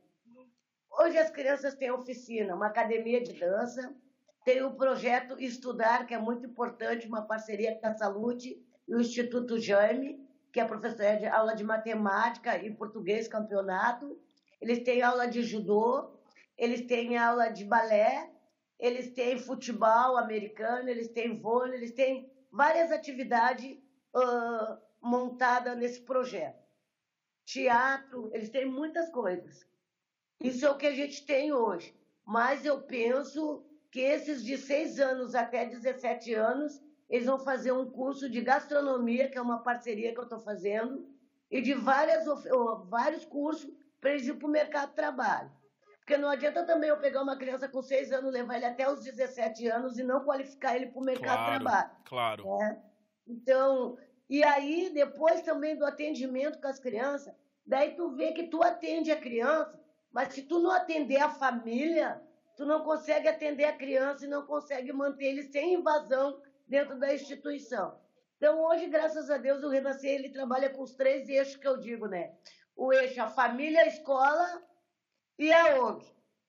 Hoje 0.88 1.19
as 1.19 1.31
crianças 1.31 1.75
têm 1.75 1.91
oficina, 1.91 2.55
uma 2.55 2.69
academia 2.69 3.21
de 3.21 3.33
dança, 3.33 3.93
tem 4.45 4.62
o 4.62 4.71
projeto 4.71 5.37
Estudar, 5.37 6.07
que 6.07 6.14
é 6.14 6.19
muito 6.19 6.47
importante, 6.47 7.09
uma 7.09 7.23
parceria 7.23 7.75
com 7.75 7.88
a 7.88 7.95
Saúde 7.95 8.57
e 8.87 8.95
o 8.95 9.00
Instituto 9.00 9.59
Jaime, 9.59 10.25
que 10.52 10.61
é 10.61 10.64
professora 10.64 11.17
de 11.17 11.26
aula 11.26 11.57
de 11.57 11.64
matemática 11.64 12.57
e 12.57 12.73
português 12.73 13.26
campeonato, 13.26 14.17
eles 14.61 14.85
têm 14.85 15.02
aula 15.02 15.26
de 15.26 15.43
judô, 15.43 16.12
eles 16.57 16.83
têm 16.83 17.19
aula 17.19 17.49
de 17.49 17.64
balé, 17.64 18.31
eles 18.83 19.12
têm 19.12 19.39
futebol 19.39 20.19
americano, 20.19 20.89
eles 20.89 21.07
têm 21.07 21.39
vôlei, 21.39 21.79
eles 21.79 21.93
têm 21.93 22.29
várias 22.51 22.91
atividades 22.91 23.79
uh, 24.12 24.77
montadas 25.01 25.79
nesse 25.79 26.01
projeto. 26.01 26.61
Teatro, 27.45 28.29
eles 28.35 28.51
têm 28.51 28.67
muitas 28.67 29.09
coisas. 29.11 29.65
Isso 30.43 30.67
é 30.67 30.71
o 30.71 30.77
que 30.77 30.89
a 30.89 30.95
gente 30.95 31.25
tem 31.25 31.53
hoje. 31.53 31.97
Mas 32.27 32.67
eu 32.67 32.83
penso 32.83 33.65
que 33.89 34.01
esses 34.01 34.43
de 34.45 34.59
6 34.59 34.99
anos 34.99 35.37
até 35.37 35.65
17 35.65 36.35
anos, 36.35 36.83
eles 37.09 37.27
vão 37.27 37.39
fazer 37.39 37.71
um 37.71 37.89
curso 37.89 38.29
de 38.29 38.41
gastronomia, 38.41 39.29
que 39.31 39.39
é 39.39 39.43
uma 39.43 39.62
parceria 39.62 40.12
que 40.12 40.19
eu 40.19 40.25
estou 40.25 40.41
fazendo, 40.41 41.09
e 41.49 41.61
de 41.61 41.73
várias, 41.73 42.25
vários 42.89 43.25
cursos 43.25 43.71
para 44.01 44.11
eles 44.11 44.27
ir 44.27 44.35
para 44.35 44.49
o 44.49 44.51
mercado 44.51 44.89
de 44.89 44.97
trabalho. 44.97 45.53
Porque 46.12 46.21
não 46.21 46.28
adianta 46.28 46.62
também 46.64 46.90
eu 46.90 46.99
pegar 46.99 47.23
uma 47.23 47.38
criança 47.38 47.66
com 47.66 47.81
6 47.81 48.12
anos, 48.12 48.35
levar 48.35 48.57
ele 48.57 48.66
até 48.66 48.87
os 48.87 49.02
17 49.02 49.66
anos 49.69 49.99
e 49.99 50.02
não 50.02 50.23
qualificar 50.23 50.76
ele 50.76 50.88
para 50.88 51.00
o 51.00 51.04
mercado 51.04 51.38
claro, 51.38 51.52
de 51.52 51.64
trabalho. 51.64 51.90
Claro. 52.04 52.59
Né? 52.59 52.83
Então, 53.26 53.97
e 54.28 54.45
aí, 54.45 54.90
depois 54.92 55.40
também 55.40 55.75
do 55.75 55.87
atendimento 55.87 56.61
com 56.61 56.69
as 56.69 56.78
crianças, 56.78 57.35
daí 57.64 57.97
tu 57.97 58.11
vê 58.11 58.33
que 58.33 58.49
tu 58.49 58.62
atende 58.62 59.11
a 59.11 59.19
criança, 59.19 59.81
mas 60.12 60.35
se 60.35 60.42
tu 60.42 60.59
não 60.59 60.71
atender 60.71 61.16
a 61.16 61.31
família, 61.31 62.21
tu 62.59 62.66
não 62.66 62.85
consegue 62.85 63.26
atender 63.26 63.64
a 63.64 63.73
criança 63.73 64.26
e 64.26 64.28
não 64.28 64.45
consegue 64.45 64.92
manter 64.92 65.25
ele 65.25 65.45
sem 65.45 65.73
invasão 65.73 66.42
dentro 66.69 66.99
da 66.99 67.14
instituição. 67.14 67.99
Então, 68.37 68.62
hoje, 68.62 68.87
graças 68.87 69.31
a 69.31 69.38
Deus, 69.38 69.62
o 69.62 69.71
Renascer 69.71 70.11
ele 70.11 70.28
trabalha 70.28 70.69
com 70.69 70.83
os 70.83 70.92
três 70.95 71.26
eixos 71.31 71.57
que 71.57 71.66
eu 71.66 71.78
digo, 71.78 72.07
né? 72.07 72.35
o 72.76 72.92
eixo 72.92 73.21
a 73.23 73.28
família, 73.28 73.83
a 73.83 73.87
escola 73.87 74.62
e 75.39 75.53
a 75.53 75.83
ONG. 75.83 76.05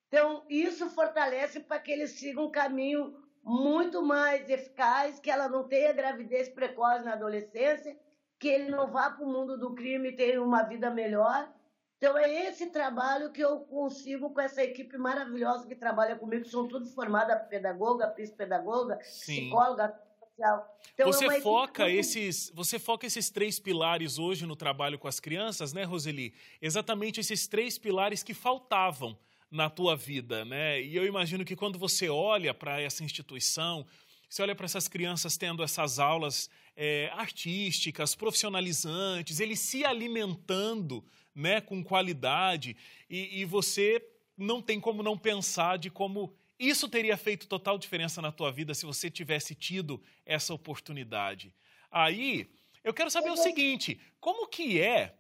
Então, 0.08 0.46
isso 0.50 0.90
fortalece 0.90 1.60
para 1.60 1.80
que 1.80 1.92
eles 1.92 2.12
sigam 2.12 2.46
um 2.46 2.52
caminho 2.52 3.16
muito 3.44 4.02
mais 4.04 4.50
eficaz, 4.50 5.20
que 5.20 5.30
ela 5.30 5.50
não 5.50 5.68
tenha 5.68 5.92
gravidez 5.92 6.50
precoce 6.50 7.04
na 7.04 7.14
adolescência, 7.14 7.98
que 8.40 8.48
ele 8.48 8.70
não 8.70 8.88
vá 8.92 9.10
para 9.10 9.26
o 9.26 9.32
mundo 9.32 9.58
do 9.58 9.74
crime 9.74 10.10
e 10.10 10.16
tenha 10.16 10.42
uma 10.42 10.64
vida 10.64 10.90
melhor. 10.90 11.52
Então, 11.98 12.18
é 12.18 12.48
esse 12.48 12.70
trabalho 12.70 13.32
que 13.32 13.42
eu 13.42 13.62
consigo 13.62 14.30
com 14.30 14.42
essa 14.42 14.62
equipe 14.62 14.98
maravilhosa 14.98 15.68
que 15.68 15.76
trabalha 15.76 16.18
comigo, 16.18 16.44
que 16.44 16.50
são 16.50 16.68
tudo 16.68 16.86
formada 16.88 17.36
pedagoga, 17.36 18.08
psicopedagoga, 18.08 18.98
psicóloga, 18.98 19.98
social. 20.34 20.80
Então, 20.94 21.12
você 21.12 21.26
é 21.26 21.42
foca 21.42 21.90
esses, 21.90 22.52
você 22.54 22.78
foca 22.78 23.08
esses 23.08 23.30
três 23.30 23.60
pilares 23.60 24.20
hoje 24.20 24.46
no 24.46 24.56
trabalho 24.56 25.00
com 25.00 25.08
as 25.08 25.20
crianças, 25.20 25.74
né, 25.74 25.84
Roseli? 25.84 26.34
Exatamente 26.62 27.20
esses 27.20 27.48
três 27.48 27.78
pilares 27.78 28.22
que 28.22 28.34
faltavam 28.34 29.18
na 29.50 29.70
tua 29.70 29.96
vida, 29.96 30.44
né? 30.46 30.82
E 30.82 30.96
eu 30.96 31.06
imagino 31.06 31.46
que 31.46 31.56
quando 31.56 31.80
você 31.80 32.10
olha 32.10 32.54
para 32.54 32.82
essa 32.82 33.04
instituição, 33.04 33.86
você 34.30 34.42
olha 34.42 34.56
para 34.56 34.66
essas 34.66 34.88
crianças 34.88 35.38
tendo 35.38 35.64
essas 35.64 36.00
aulas 36.00 36.50
é, 36.76 37.12
artísticas, 37.14 38.16
profissionalizantes, 38.16 39.40
eles 39.40 39.60
se 39.60 39.86
alimentando, 39.86 41.04
né, 41.36 41.62
com 41.62 41.84
qualidade, 41.84 42.76
e, 43.10 43.42
e 43.42 43.46
você 43.46 44.04
não 44.38 44.62
tem 44.62 44.80
como 44.80 45.04
não 45.04 45.18
pensar 45.18 45.78
de 45.78 45.90
como 45.90 46.36
isso 46.60 46.88
teria 46.88 47.18
feito 47.18 47.48
total 47.48 47.78
diferença 47.78 48.22
na 48.22 48.32
tua 48.32 48.52
vida 48.52 48.74
se 48.74 48.86
você 48.86 49.10
tivesse 49.10 49.56
tido 49.56 50.02
essa 50.26 50.54
oportunidade. 50.54 51.54
Aí, 51.92 52.50
eu 52.84 52.94
quero 52.94 53.10
saber 53.10 53.30
o 53.32 53.38
seguinte: 53.38 54.00
como 54.20 54.48
que 54.48 54.80
é, 54.80 55.16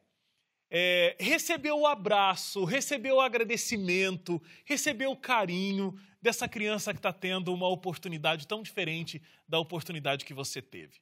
é 0.69 1.15
receber 1.19 1.71
o 1.71 1.87
abraço, 1.87 2.63
receber 2.65 3.11
o 3.11 3.21
agradecimento, 3.21 4.41
receber 4.65 5.07
o 5.07 5.15
carinho 5.15 5.97
dessa 6.21 6.47
criança 6.47 6.93
que 6.93 6.99
está 6.99 7.11
tendo 7.11 7.53
uma 7.53 7.67
oportunidade 7.67 8.47
tão 8.47 8.61
diferente 8.61 9.21
da 9.47 9.59
oportunidade 9.59 10.25
que 10.25 10.33
você 10.33 10.61
teve? 10.61 11.01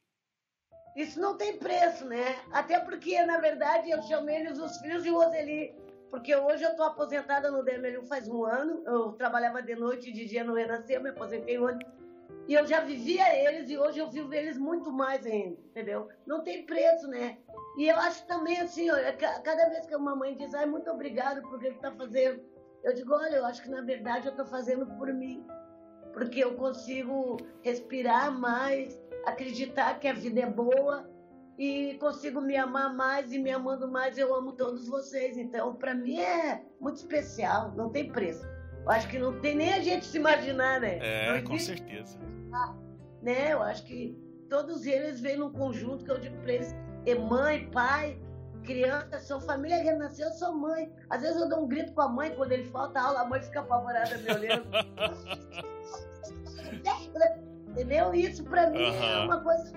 Isso 0.94 1.18
não 1.18 1.36
tem 1.38 1.56
preço, 1.56 2.04
né? 2.04 2.38
Até 2.52 2.78
porque, 2.80 3.24
na 3.24 3.38
verdade, 3.38 3.90
eu 3.90 4.02
chamei 4.02 4.36
eles 4.36 4.58
os 4.58 4.76
filhos 4.78 5.02
de 5.02 5.08
Roseli 5.08 5.74
porque 6.12 6.36
hoje 6.36 6.62
eu 6.62 6.72
estou 6.72 6.84
aposentada 6.84 7.50
no 7.50 7.64
DMLU 7.64 8.04
faz 8.04 8.28
um 8.28 8.44
ano. 8.44 8.82
Eu 8.84 9.12
trabalhava 9.12 9.62
de 9.62 9.74
noite 9.74 10.10
e 10.10 10.12
de 10.12 10.26
dia 10.26 10.44
no 10.44 10.52
Renascer, 10.52 11.02
me 11.02 11.08
aposentei 11.08 11.58
ontem. 11.58 11.90
E 12.46 12.52
eu 12.52 12.66
já 12.66 12.80
vivia 12.80 13.34
eles 13.34 13.70
e 13.70 13.78
hoje 13.78 13.98
eu 13.98 14.10
vivo 14.10 14.34
eles 14.34 14.58
muito 14.58 14.92
mais 14.92 15.24
ainda, 15.24 15.58
entendeu? 15.70 16.10
Não 16.26 16.44
tem 16.44 16.66
preço, 16.66 17.08
né? 17.08 17.38
E 17.78 17.88
eu 17.88 17.96
acho 17.96 18.26
também 18.26 18.60
assim, 18.60 18.90
ó, 18.90 18.94
cada 19.42 19.70
vez 19.70 19.86
que 19.86 19.96
uma 19.96 20.14
mãe 20.14 20.36
diz, 20.36 20.52
ai, 20.52 20.66
muito 20.66 20.90
obrigado 20.90 21.40
por 21.48 21.58
que 21.58 21.68
está 21.68 21.90
fazendo, 21.92 22.42
eu 22.84 22.92
digo, 22.92 23.14
olha, 23.14 23.36
eu 23.36 23.46
acho 23.46 23.62
que 23.62 23.70
na 23.70 23.80
verdade 23.80 24.26
eu 24.26 24.32
estou 24.32 24.44
fazendo 24.44 24.84
por 24.98 25.10
mim, 25.14 25.46
porque 26.12 26.44
eu 26.44 26.56
consigo 26.56 27.38
respirar 27.62 28.30
mais, 28.30 29.00
acreditar 29.24 29.98
que 29.98 30.08
a 30.08 30.12
vida 30.12 30.40
é 30.40 30.46
boa 30.46 31.08
e 31.58 31.94
consigo 32.00 32.40
me 32.40 32.56
amar 32.56 32.94
mais 32.94 33.32
e 33.32 33.38
me 33.38 33.50
amando 33.50 33.90
mais, 33.90 34.16
eu 34.16 34.34
amo 34.34 34.52
todos 34.52 34.88
vocês. 34.88 35.36
Então, 35.36 35.74
para 35.74 35.94
mim 35.94 36.18
é 36.18 36.62
muito 36.80 36.96
especial, 36.96 37.72
não 37.76 37.90
tem 37.90 38.10
preço. 38.10 38.46
Eu 38.84 38.90
acho 38.90 39.08
que 39.08 39.18
não 39.18 39.38
tem 39.40 39.54
nem 39.54 39.72
a 39.72 39.80
gente 39.80 40.04
se 40.04 40.16
imaginar, 40.16 40.80
né? 40.80 40.98
É, 41.00 41.42
com 41.42 41.58
certeza. 41.58 42.18
Né? 43.22 43.52
Eu 43.52 43.62
acho 43.62 43.84
que 43.84 44.16
todos 44.48 44.84
eles 44.86 45.20
vêm 45.20 45.36
num 45.36 45.52
conjunto 45.52 46.04
que 46.04 46.10
eu 46.10 46.18
digo 46.18 46.36
para 46.38 46.52
eles, 46.52 46.74
é 47.06 47.14
mãe, 47.14 47.70
pai, 47.70 48.18
criança, 48.64 49.20
sou 49.20 49.40
família 49.40 49.82
renasceu, 49.82 50.26
eu 50.26 50.32
sou 50.32 50.54
mãe. 50.54 50.92
Às 51.10 51.22
vezes 51.22 51.40
eu 51.40 51.48
dou 51.48 51.64
um 51.64 51.68
grito 51.68 51.92
com 51.92 52.00
a 52.00 52.08
mãe 52.08 52.34
quando 52.34 52.52
ele 52.52 52.64
falta 52.64 53.00
aula, 53.00 53.20
a 53.20 53.24
mãe 53.24 53.40
fica 53.40 53.60
apavorada 53.60 54.18
me 54.18 54.32
olhando. 54.32 54.66
Entendeu? 57.68 58.12
Isso 58.12 58.44
para 58.44 58.68
mim 58.70 58.82
uhum. 58.82 59.02
é 59.02 59.24
uma 59.24 59.40
coisa 59.42 59.72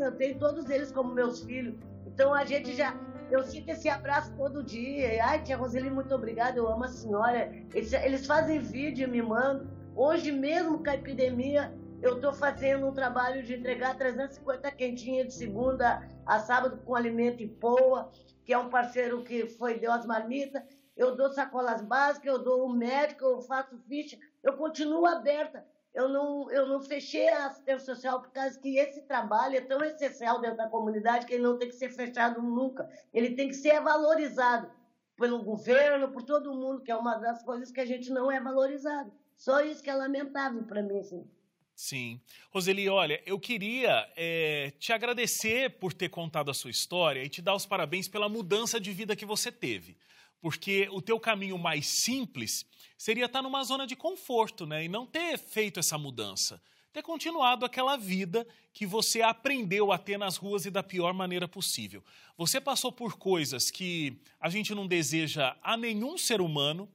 eu 0.00 0.12
tenho 0.16 0.38
todos 0.38 0.68
eles 0.70 0.92
como 0.92 1.12
meus 1.12 1.42
filhos. 1.42 1.74
Então 2.06 2.32
a 2.32 2.44
gente 2.44 2.74
já. 2.74 2.94
Eu 3.30 3.42
sinto 3.42 3.68
esse 3.70 3.88
abraço 3.88 4.32
todo 4.36 4.62
dia. 4.62 5.24
Ai, 5.24 5.42
tia 5.42 5.56
Roseli, 5.56 5.90
muito 5.90 6.14
obrigada. 6.14 6.58
Eu 6.58 6.68
amo 6.68 6.84
a 6.84 6.88
senhora. 6.88 7.52
Eles, 7.74 7.92
eles 7.92 8.26
fazem 8.26 8.60
vídeo 8.60 9.08
me 9.08 9.20
mandam. 9.20 9.68
Hoje 9.94 10.30
mesmo 10.30 10.82
com 10.82 10.90
a 10.90 10.94
epidemia, 10.94 11.74
eu 12.02 12.16
estou 12.16 12.32
fazendo 12.32 12.86
um 12.86 12.92
trabalho 12.92 13.42
de 13.42 13.54
entregar 13.54 13.96
350 13.96 14.70
quentinhas 14.72 15.28
de 15.28 15.34
segunda 15.34 16.06
a 16.24 16.38
sábado 16.38 16.78
com 16.84 16.94
alimento 16.94 17.42
em 17.42 17.48
Poa, 17.48 18.10
que 18.44 18.52
é 18.52 18.58
um 18.58 18.68
parceiro 18.68 19.24
que 19.24 19.48
foi 19.48 19.78
deu 19.78 19.90
as 19.90 20.06
marmitas. 20.06 20.62
Eu 20.96 21.16
dou 21.16 21.30
sacolas 21.30 21.82
básicas, 21.82 22.32
eu 22.32 22.42
dou 22.42 22.66
o 22.66 22.72
médico, 22.72 23.24
eu 23.24 23.40
faço 23.42 23.76
ficha. 23.88 24.16
Eu 24.42 24.56
continuo 24.56 25.06
aberta 25.06 25.64
eu 25.96 26.10
não, 26.10 26.50
eu 26.50 26.68
não 26.68 26.82
fechei 26.82 27.26
a 27.30 27.46
assistência 27.46 27.94
social 27.94 28.20
por 28.20 28.30
causa 28.30 28.60
que 28.60 28.76
esse 28.76 29.00
trabalho 29.00 29.56
é 29.56 29.62
tão 29.62 29.82
essencial 29.82 30.42
dentro 30.42 30.58
da 30.58 30.68
comunidade 30.68 31.24
que 31.24 31.32
ele 31.32 31.42
não 31.42 31.58
tem 31.58 31.68
que 31.68 31.74
ser 31.74 31.88
fechado 31.88 32.42
nunca. 32.42 32.86
Ele 33.14 33.30
tem 33.30 33.48
que 33.48 33.54
ser 33.54 33.80
valorizado 33.80 34.70
pelo 35.16 35.42
governo, 35.42 36.12
por 36.12 36.22
todo 36.22 36.54
mundo, 36.54 36.82
que 36.82 36.90
é 36.90 36.96
uma 36.96 37.16
das 37.16 37.42
coisas 37.42 37.72
que 37.72 37.80
a 37.80 37.86
gente 37.86 38.10
não 38.10 38.30
é 38.30 38.38
valorizado. 38.38 39.10
Só 39.38 39.62
isso 39.62 39.82
que 39.82 39.88
é 39.88 39.94
lamentável 39.94 40.64
para 40.64 40.82
mim, 40.82 40.98
assim. 40.98 41.26
Sim. 41.74 42.20
Roseli, 42.50 42.90
olha, 42.90 43.22
eu 43.24 43.40
queria 43.40 44.06
é, 44.14 44.72
te 44.78 44.92
agradecer 44.92 45.78
por 45.78 45.94
ter 45.94 46.10
contado 46.10 46.50
a 46.50 46.54
sua 46.54 46.70
história 46.70 47.24
e 47.24 47.28
te 47.30 47.40
dar 47.40 47.54
os 47.54 47.64
parabéns 47.64 48.06
pela 48.06 48.28
mudança 48.28 48.78
de 48.78 48.92
vida 48.92 49.16
que 49.16 49.24
você 49.24 49.50
teve 49.50 49.96
porque 50.40 50.88
o 50.90 51.00
teu 51.00 51.18
caminho 51.18 51.58
mais 51.58 51.86
simples 51.86 52.64
seria 52.96 53.26
estar 53.26 53.42
numa 53.42 53.62
zona 53.64 53.86
de 53.86 53.96
conforto, 53.96 54.66
né? 54.66 54.84
E 54.84 54.88
não 54.88 55.06
ter 55.06 55.38
feito 55.38 55.80
essa 55.80 55.98
mudança. 55.98 56.60
Ter 56.92 57.02
continuado 57.02 57.66
aquela 57.66 57.96
vida 57.96 58.46
que 58.72 58.86
você 58.86 59.20
aprendeu 59.20 59.92
a 59.92 59.98
ter 59.98 60.18
nas 60.18 60.36
ruas 60.36 60.64
e 60.64 60.70
da 60.70 60.82
pior 60.82 61.12
maneira 61.12 61.46
possível. 61.46 62.02
Você 62.38 62.58
passou 62.58 62.90
por 62.90 63.18
coisas 63.18 63.70
que 63.70 64.18
a 64.40 64.48
gente 64.48 64.74
não 64.74 64.86
deseja 64.86 65.56
a 65.62 65.76
nenhum 65.76 66.16
ser 66.16 66.40
humano, 66.40 66.90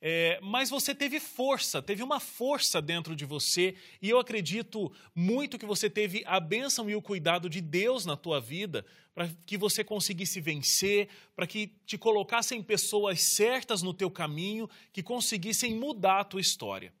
é, 0.00 0.38
mas 0.42 0.68
você 0.70 0.94
teve 0.94 1.18
força, 1.18 1.80
teve 1.80 2.02
uma 2.02 2.20
força 2.20 2.80
dentro 2.80 3.16
de 3.16 3.24
você, 3.24 3.74
e 4.02 4.10
eu 4.10 4.18
acredito 4.18 4.92
muito 5.14 5.58
que 5.58 5.64
você 5.66 5.88
teve 5.88 6.22
a 6.26 6.38
bênção 6.38 6.88
e 6.90 6.94
o 6.94 7.02
cuidado 7.02 7.48
de 7.48 7.60
Deus 7.60 8.04
na 8.04 8.16
tua 8.16 8.40
vida 8.40 8.84
para 9.14 9.28
que 9.46 9.56
você 9.56 9.84
conseguisse 9.84 10.40
vencer, 10.40 11.08
para 11.36 11.46
que 11.46 11.68
te 11.86 11.96
colocassem 11.96 12.62
pessoas 12.62 13.20
certas 13.22 13.82
no 13.82 13.94
teu 13.94 14.10
caminho, 14.10 14.68
que 14.92 15.02
conseguissem 15.02 15.74
mudar 15.74 16.20
a 16.20 16.24
tua 16.24 16.40
história. 16.40 16.92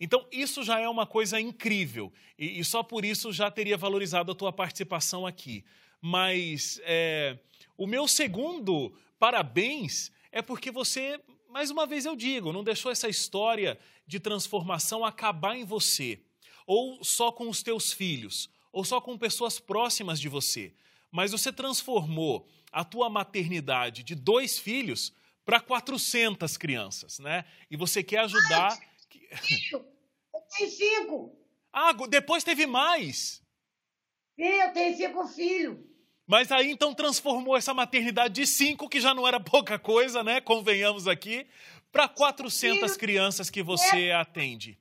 Então, 0.00 0.26
isso 0.32 0.62
já 0.62 0.80
é 0.80 0.88
uma 0.88 1.06
coisa 1.06 1.40
incrível, 1.40 2.12
e, 2.38 2.60
e 2.60 2.64
só 2.64 2.82
por 2.82 3.04
isso 3.04 3.32
já 3.32 3.50
teria 3.50 3.76
valorizado 3.76 4.32
a 4.32 4.34
tua 4.34 4.52
participação 4.52 5.26
aqui. 5.26 5.64
Mas 6.00 6.80
é, 6.84 7.38
o 7.76 7.86
meu 7.86 8.08
segundo 8.08 8.94
parabéns 9.18 10.10
é 10.30 10.40
porque 10.40 10.70
você 10.70 11.20
mais 11.48 11.70
uma 11.70 11.86
vez 11.86 12.04
eu 12.04 12.14
digo, 12.14 12.52
não 12.52 12.62
deixou 12.62 12.92
essa 12.92 13.08
história 13.08 13.78
de 14.06 14.20
transformação 14.20 15.04
acabar 15.04 15.56
em 15.56 15.64
você, 15.64 16.20
ou 16.66 17.02
só 17.02 17.32
com 17.32 17.48
os 17.48 17.62
teus 17.62 17.92
filhos, 17.92 18.50
ou 18.70 18.84
só 18.84 19.00
com 19.00 19.16
pessoas 19.16 19.58
próximas 19.58 20.20
de 20.20 20.28
você, 20.28 20.72
mas 21.10 21.32
você 21.32 21.52
transformou 21.52 22.48
a 22.70 22.84
tua 22.84 23.08
maternidade 23.08 24.02
de 24.02 24.14
dois 24.14 24.58
filhos 24.58 25.12
para 25.44 25.60
400 25.60 26.56
crianças, 26.56 27.18
né? 27.18 27.44
E 27.70 27.76
você 27.76 28.02
quer 28.02 28.20
ajudar. 28.20 28.78
Eu 29.72 30.40
tenho 30.56 30.70
cinco. 30.70 31.38
Ah, 31.72 31.92
depois 32.08 32.44
teve 32.44 32.66
mais. 32.66 33.42
Sim, 34.34 34.44
eu 34.44 34.72
tenho 34.72 34.96
cinco 34.96 35.26
filhos. 35.28 35.78
Mas 36.26 36.52
aí 36.52 36.70
então 36.70 36.94
transformou 36.94 37.56
essa 37.56 37.74
maternidade 37.74 38.34
de 38.34 38.46
cinco, 38.46 38.88
que 38.88 39.00
já 39.00 39.14
não 39.14 39.26
era 39.26 39.40
pouca 39.40 39.78
coisa, 39.78 40.22
né? 40.22 40.40
Convenhamos 40.40 41.08
aqui, 41.08 41.46
para 41.90 42.08
400 42.08 42.96
crianças 42.96 43.50
que 43.50 43.62
você 43.62 44.10
atende. 44.10 44.78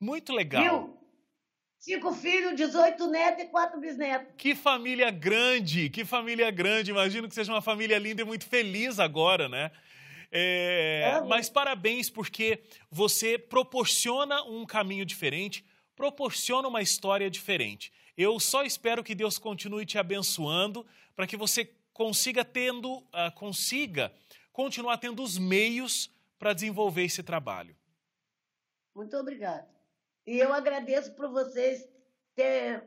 Muito 0.00 0.32
legal. 0.32 0.97
Cinco 1.78 2.12
filhos, 2.12 2.56
18 2.56 3.06
netos 3.06 3.44
e 3.44 3.46
quatro 3.48 3.80
bisnetos. 3.80 4.34
Que 4.36 4.54
família 4.54 5.10
grande, 5.10 5.88
que 5.88 6.04
família 6.04 6.50
grande. 6.50 6.90
Imagino 6.90 7.28
que 7.28 7.34
seja 7.34 7.52
uma 7.52 7.62
família 7.62 7.98
linda 7.98 8.22
e 8.22 8.24
muito 8.24 8.46
feliz 8.46 8.98
agora, 8.98 9.48
né? 9.48 9.70
É, 10.30 11.14
é, 11.14 11.20
mas 11.22 11.48
parabéns, 11.48 12.10
porque 12.10 12.60
você 12.90 13.38
proporciona 13.38 14.42
um 14.42 14.66
caminho 14.66 15.06
diferente, 15.06 15.64
proporciona 15.96 16.68
uma 16.68 16.82
história 16.82 17.30
diferente. 17.30 17.92
Eu 18.16 18.38
só 18.40 18.64
espero 18.64 19.04
que 19.04 19.14
Deus 19.14 19.38
continue 19.38 19.86
te 19.86 19.96
abençoando 19.96 20.84
para 21.14 21.26
que 21.26 21.36
você 21.36 21.72
consiga 21.92 22.44
tendo, 22.44 22.98
uh, 22.98 23.32
consiga 23.34 24.12
continuar 24.52 24.98
tendo 24.98 25.22
os 25.22 25.38
meios 25.38 26.10
para 26.38 26.52
desenvolver 26.52 27.04
esse 27.04 27.22
trabalho. 27.22 27.74
Muito 28.94 29.16
obrigada. 29.16 29.77
E 30.28 30.38
eu 30.38 30.52
agradeço 30.52 31.14
por 31.14 31.30
vocês 31.30 31.88
ter 32.36 32.84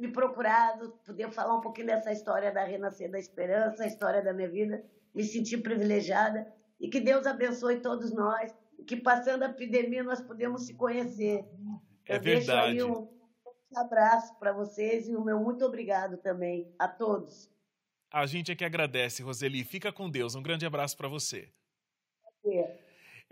me 0.00 0.10
procurado, 0.10 0.92
poder 1.04 1.30
falar 1.30 1.58
um 1.58 1.60
pouquinho 1.60 1.88
dessa 1.88 2.10
história 2.10 2.50
da 2.50 2.64
Renascer 2.64 3.10
da 3.10 3.18
Esperança, 3.18 3.84
a 3.84 3.86
história 3.86 4.22
da 4.22 4.32
minha 4.32 4.48
vida, 4.48 4.82
me 5.14 5.22
sentir 5.22 5.58
privilegiada 5.58 6.50
e 6.80 6.88
que 6.88 7.00
Deus 7.00 7.26
abençoe 7.26 7.82
todos 7.82 8.14
nós, 8.14 8.50
que 8.86 8.96
passando 8.96 9.42
a 9.42 9.50
epidemia 9.50 10.02
nós 10.02 10.22
podemos 10.22 10.64
se 10.64 10.72
conhecer. 10.72 11.44
É 12.08 12.16
eu 12.16 12.22
verdade. 12.22 12.72
Deixo 12.78 12.86
aí 12.86 12.92
um 12.92 13.08
abraço 13.78 14.34
para 14.38 14.54
vocês 14.54 15.06
e 15.06 15.14
o 15.14 15.22
meu 15.22 15.38
muito 15.38 15.66
obrigado 15.66 16.16
também 16.16 16.74
a 16.78 16.88
todos. 16.88 17.50
A 18.10 18.24
gente 18.24 18.50
é 18.50 18.56
que 18.56 18.64
agradece, 18.64 19.22
Roseli. 19.22 19.64
Fica 19.64 19.92
com 19.92 20.08
Deus. 20.08 20.34
Um 20.34 20.42
grande 20.42 20.64
abraço 20.64 20.96
para 20.96 21.08
você. 21.08 21.52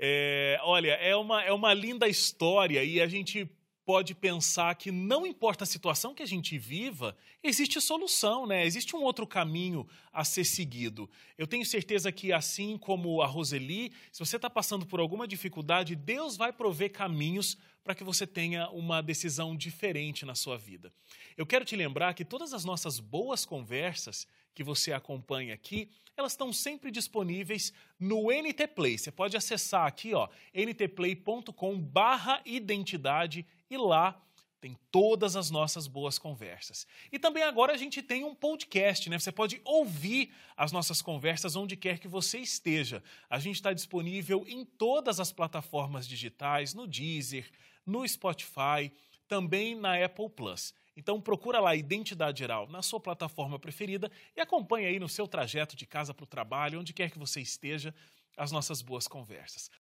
É, 0.04 0.58
olha, 0.64 0.94
é 0.94 1.14
uma, 1.14 1.44
é 1.44 1.52
uma 1.52 1.72
linda 1.72 2.08
história 2.08 2.82
e 2.82 3.00
a 3.00 3.06
gente 3.06 3.48
pode 3.84 4.16
pensar 4.16 4.74
que 4.74 4.90
não 4.90 5.24
importa 5.24 5.62
a 5.62 5.66
situação 5.66 6.12
que 6.12 6.24
a 6.24 6.26
gente 6.26 6.58
viva, 6.58 7.16
existe 7.40 7.80
solução, 7.80 8.44
né? 8.44 8.66
Existe 8.66 8.96
um 8.96 9.02
outro 9.02 9.24
caminho 9.28 9.86
a 10.12 10.24
ser 10.24 10.42
seguido. 10.42 11.08
Eu 11.38 11.46
tenho 11.46 11.64
certeza 11.64 12.10
que, 12.10 12.32
assim 12.32 12.76
como 12.76 13.22
a 13.22 13.26
Roseli, 13.26 13.92
se 14.10 14.18
você 14.18 14.34
está 14.34 14.50
passando 14.50 14.84
por 14.84 14.98
alguma 14.98 15.26
dificuldade, 15.26 15.94
Deus 15.94 16.36
vai 16.36 16.52
prover 16.52 16.90
caminhos 16.90 17.56
para 17.84 17.94
que 17.94 18.02
você 18.02 18.26
tenha 18.26 18.68
uma 18.70 19.00
decisão 19.00 19.56
diferente 19.56 20.26
na 20.26 20.34
sua 20.34 20.58
vida. 20.58 20.92
Eu 21.36 21.46
quero 21.46 21.64
te 21.64 21.76
lembrar 21.76 22.12
que 22.14 22.24
todas 22.24 22.52
as 22.52 22.64
nossas 22.64 22.98
boas 22.98 23.44
conversas 23.44 24.26
que 24.54 24.62
você 24.62 24.92
acompanha 24.92 25.54
aqui, 25.54 25.90
elas 26.16 26.32
estão 26.32 26.52
sempre 26.52 26.90
disponíveis 26.90 27.72
no 27.98 28.30
NT 28.30 28.66
Play. 28.68 28.98
Você 28.98 29.10
pode 29.10 29.34
acessar 29.36 29.86
aqui, 29.86 30.14
ó, 30.14 30.28
ntplay.com/identidade 30.54 33.46
e 33.70 33.76
lá 33.76 34.22
tem 34.62 34.78
todas 34.92 35.34
as 35.34 35.50
nossas 35.50 35.88
boas 35.88 36.20
conversas. 36.20 36.86
E 37.10 37.18
também 37.18 37.42
agora 37.42 37.72
a 37.72 37.76
gente 37.76 38.00
tem 38.00 38.22
um 38.22 38.32
podcast, 38.32 39.10
né? 39.10 39.18
Você 39.18 39.32
pode 39.32 39.60
ouvir 39.64 40.32
as 40.56 40.70
nossas 40.70 41.02
conversas 41.02 41.56
onde 41.56 41.76
quer 41.76 41.98
que 41.98 42.06
você 42.06 42.38
esteja. 42.38 43.02
A 43.28 43.40
gente 43.40 43.56
está 43.56 43.72
disponível 43.72 44.44
em 44.46 44.64
todas 44.64 45.18
as 45.18 45.32
plataformas 45.32 46.06
digitais, 46.06 46.74
no 46.74 46.86
Deezer, 46.86 47.50
no 47.84 48.06
Spotify, 48.06 48.92
também 49.26 49.74
na 49.74 50.04
Apple 50.04 50.30
Plus. 50.30 50.72
Então 50.96 51.20
procura 51.20 51.60
lá 51.60 51.74
Identidade 51.74 52.38
Geral 52.38 52.68
na 52.68 52.82
sua 52.82 53.00
plataforma 53.00 53.58
preferida 53.58 54.10
e 54.36 54.40
acompanhe 54.40 54.86
aí 54.86 54.98
no 54.98 55.08
seu 55.08 55.26
trajeto 55.26 55.74
de 55.76 55.86
casa 55.86 56.12
para 56.12 56.24
o 56.24 56.26
trabalho, 56.26 56.80
onde 56.80 56.92
quer 56.92 57.10
que 57.10 57.18
você 57.18 57.40
esteja, 57.40 57.94
as 58.36 58.52
nossas 58.52 58.82
boas 58.82 59.06
conversas. 59.06 59.70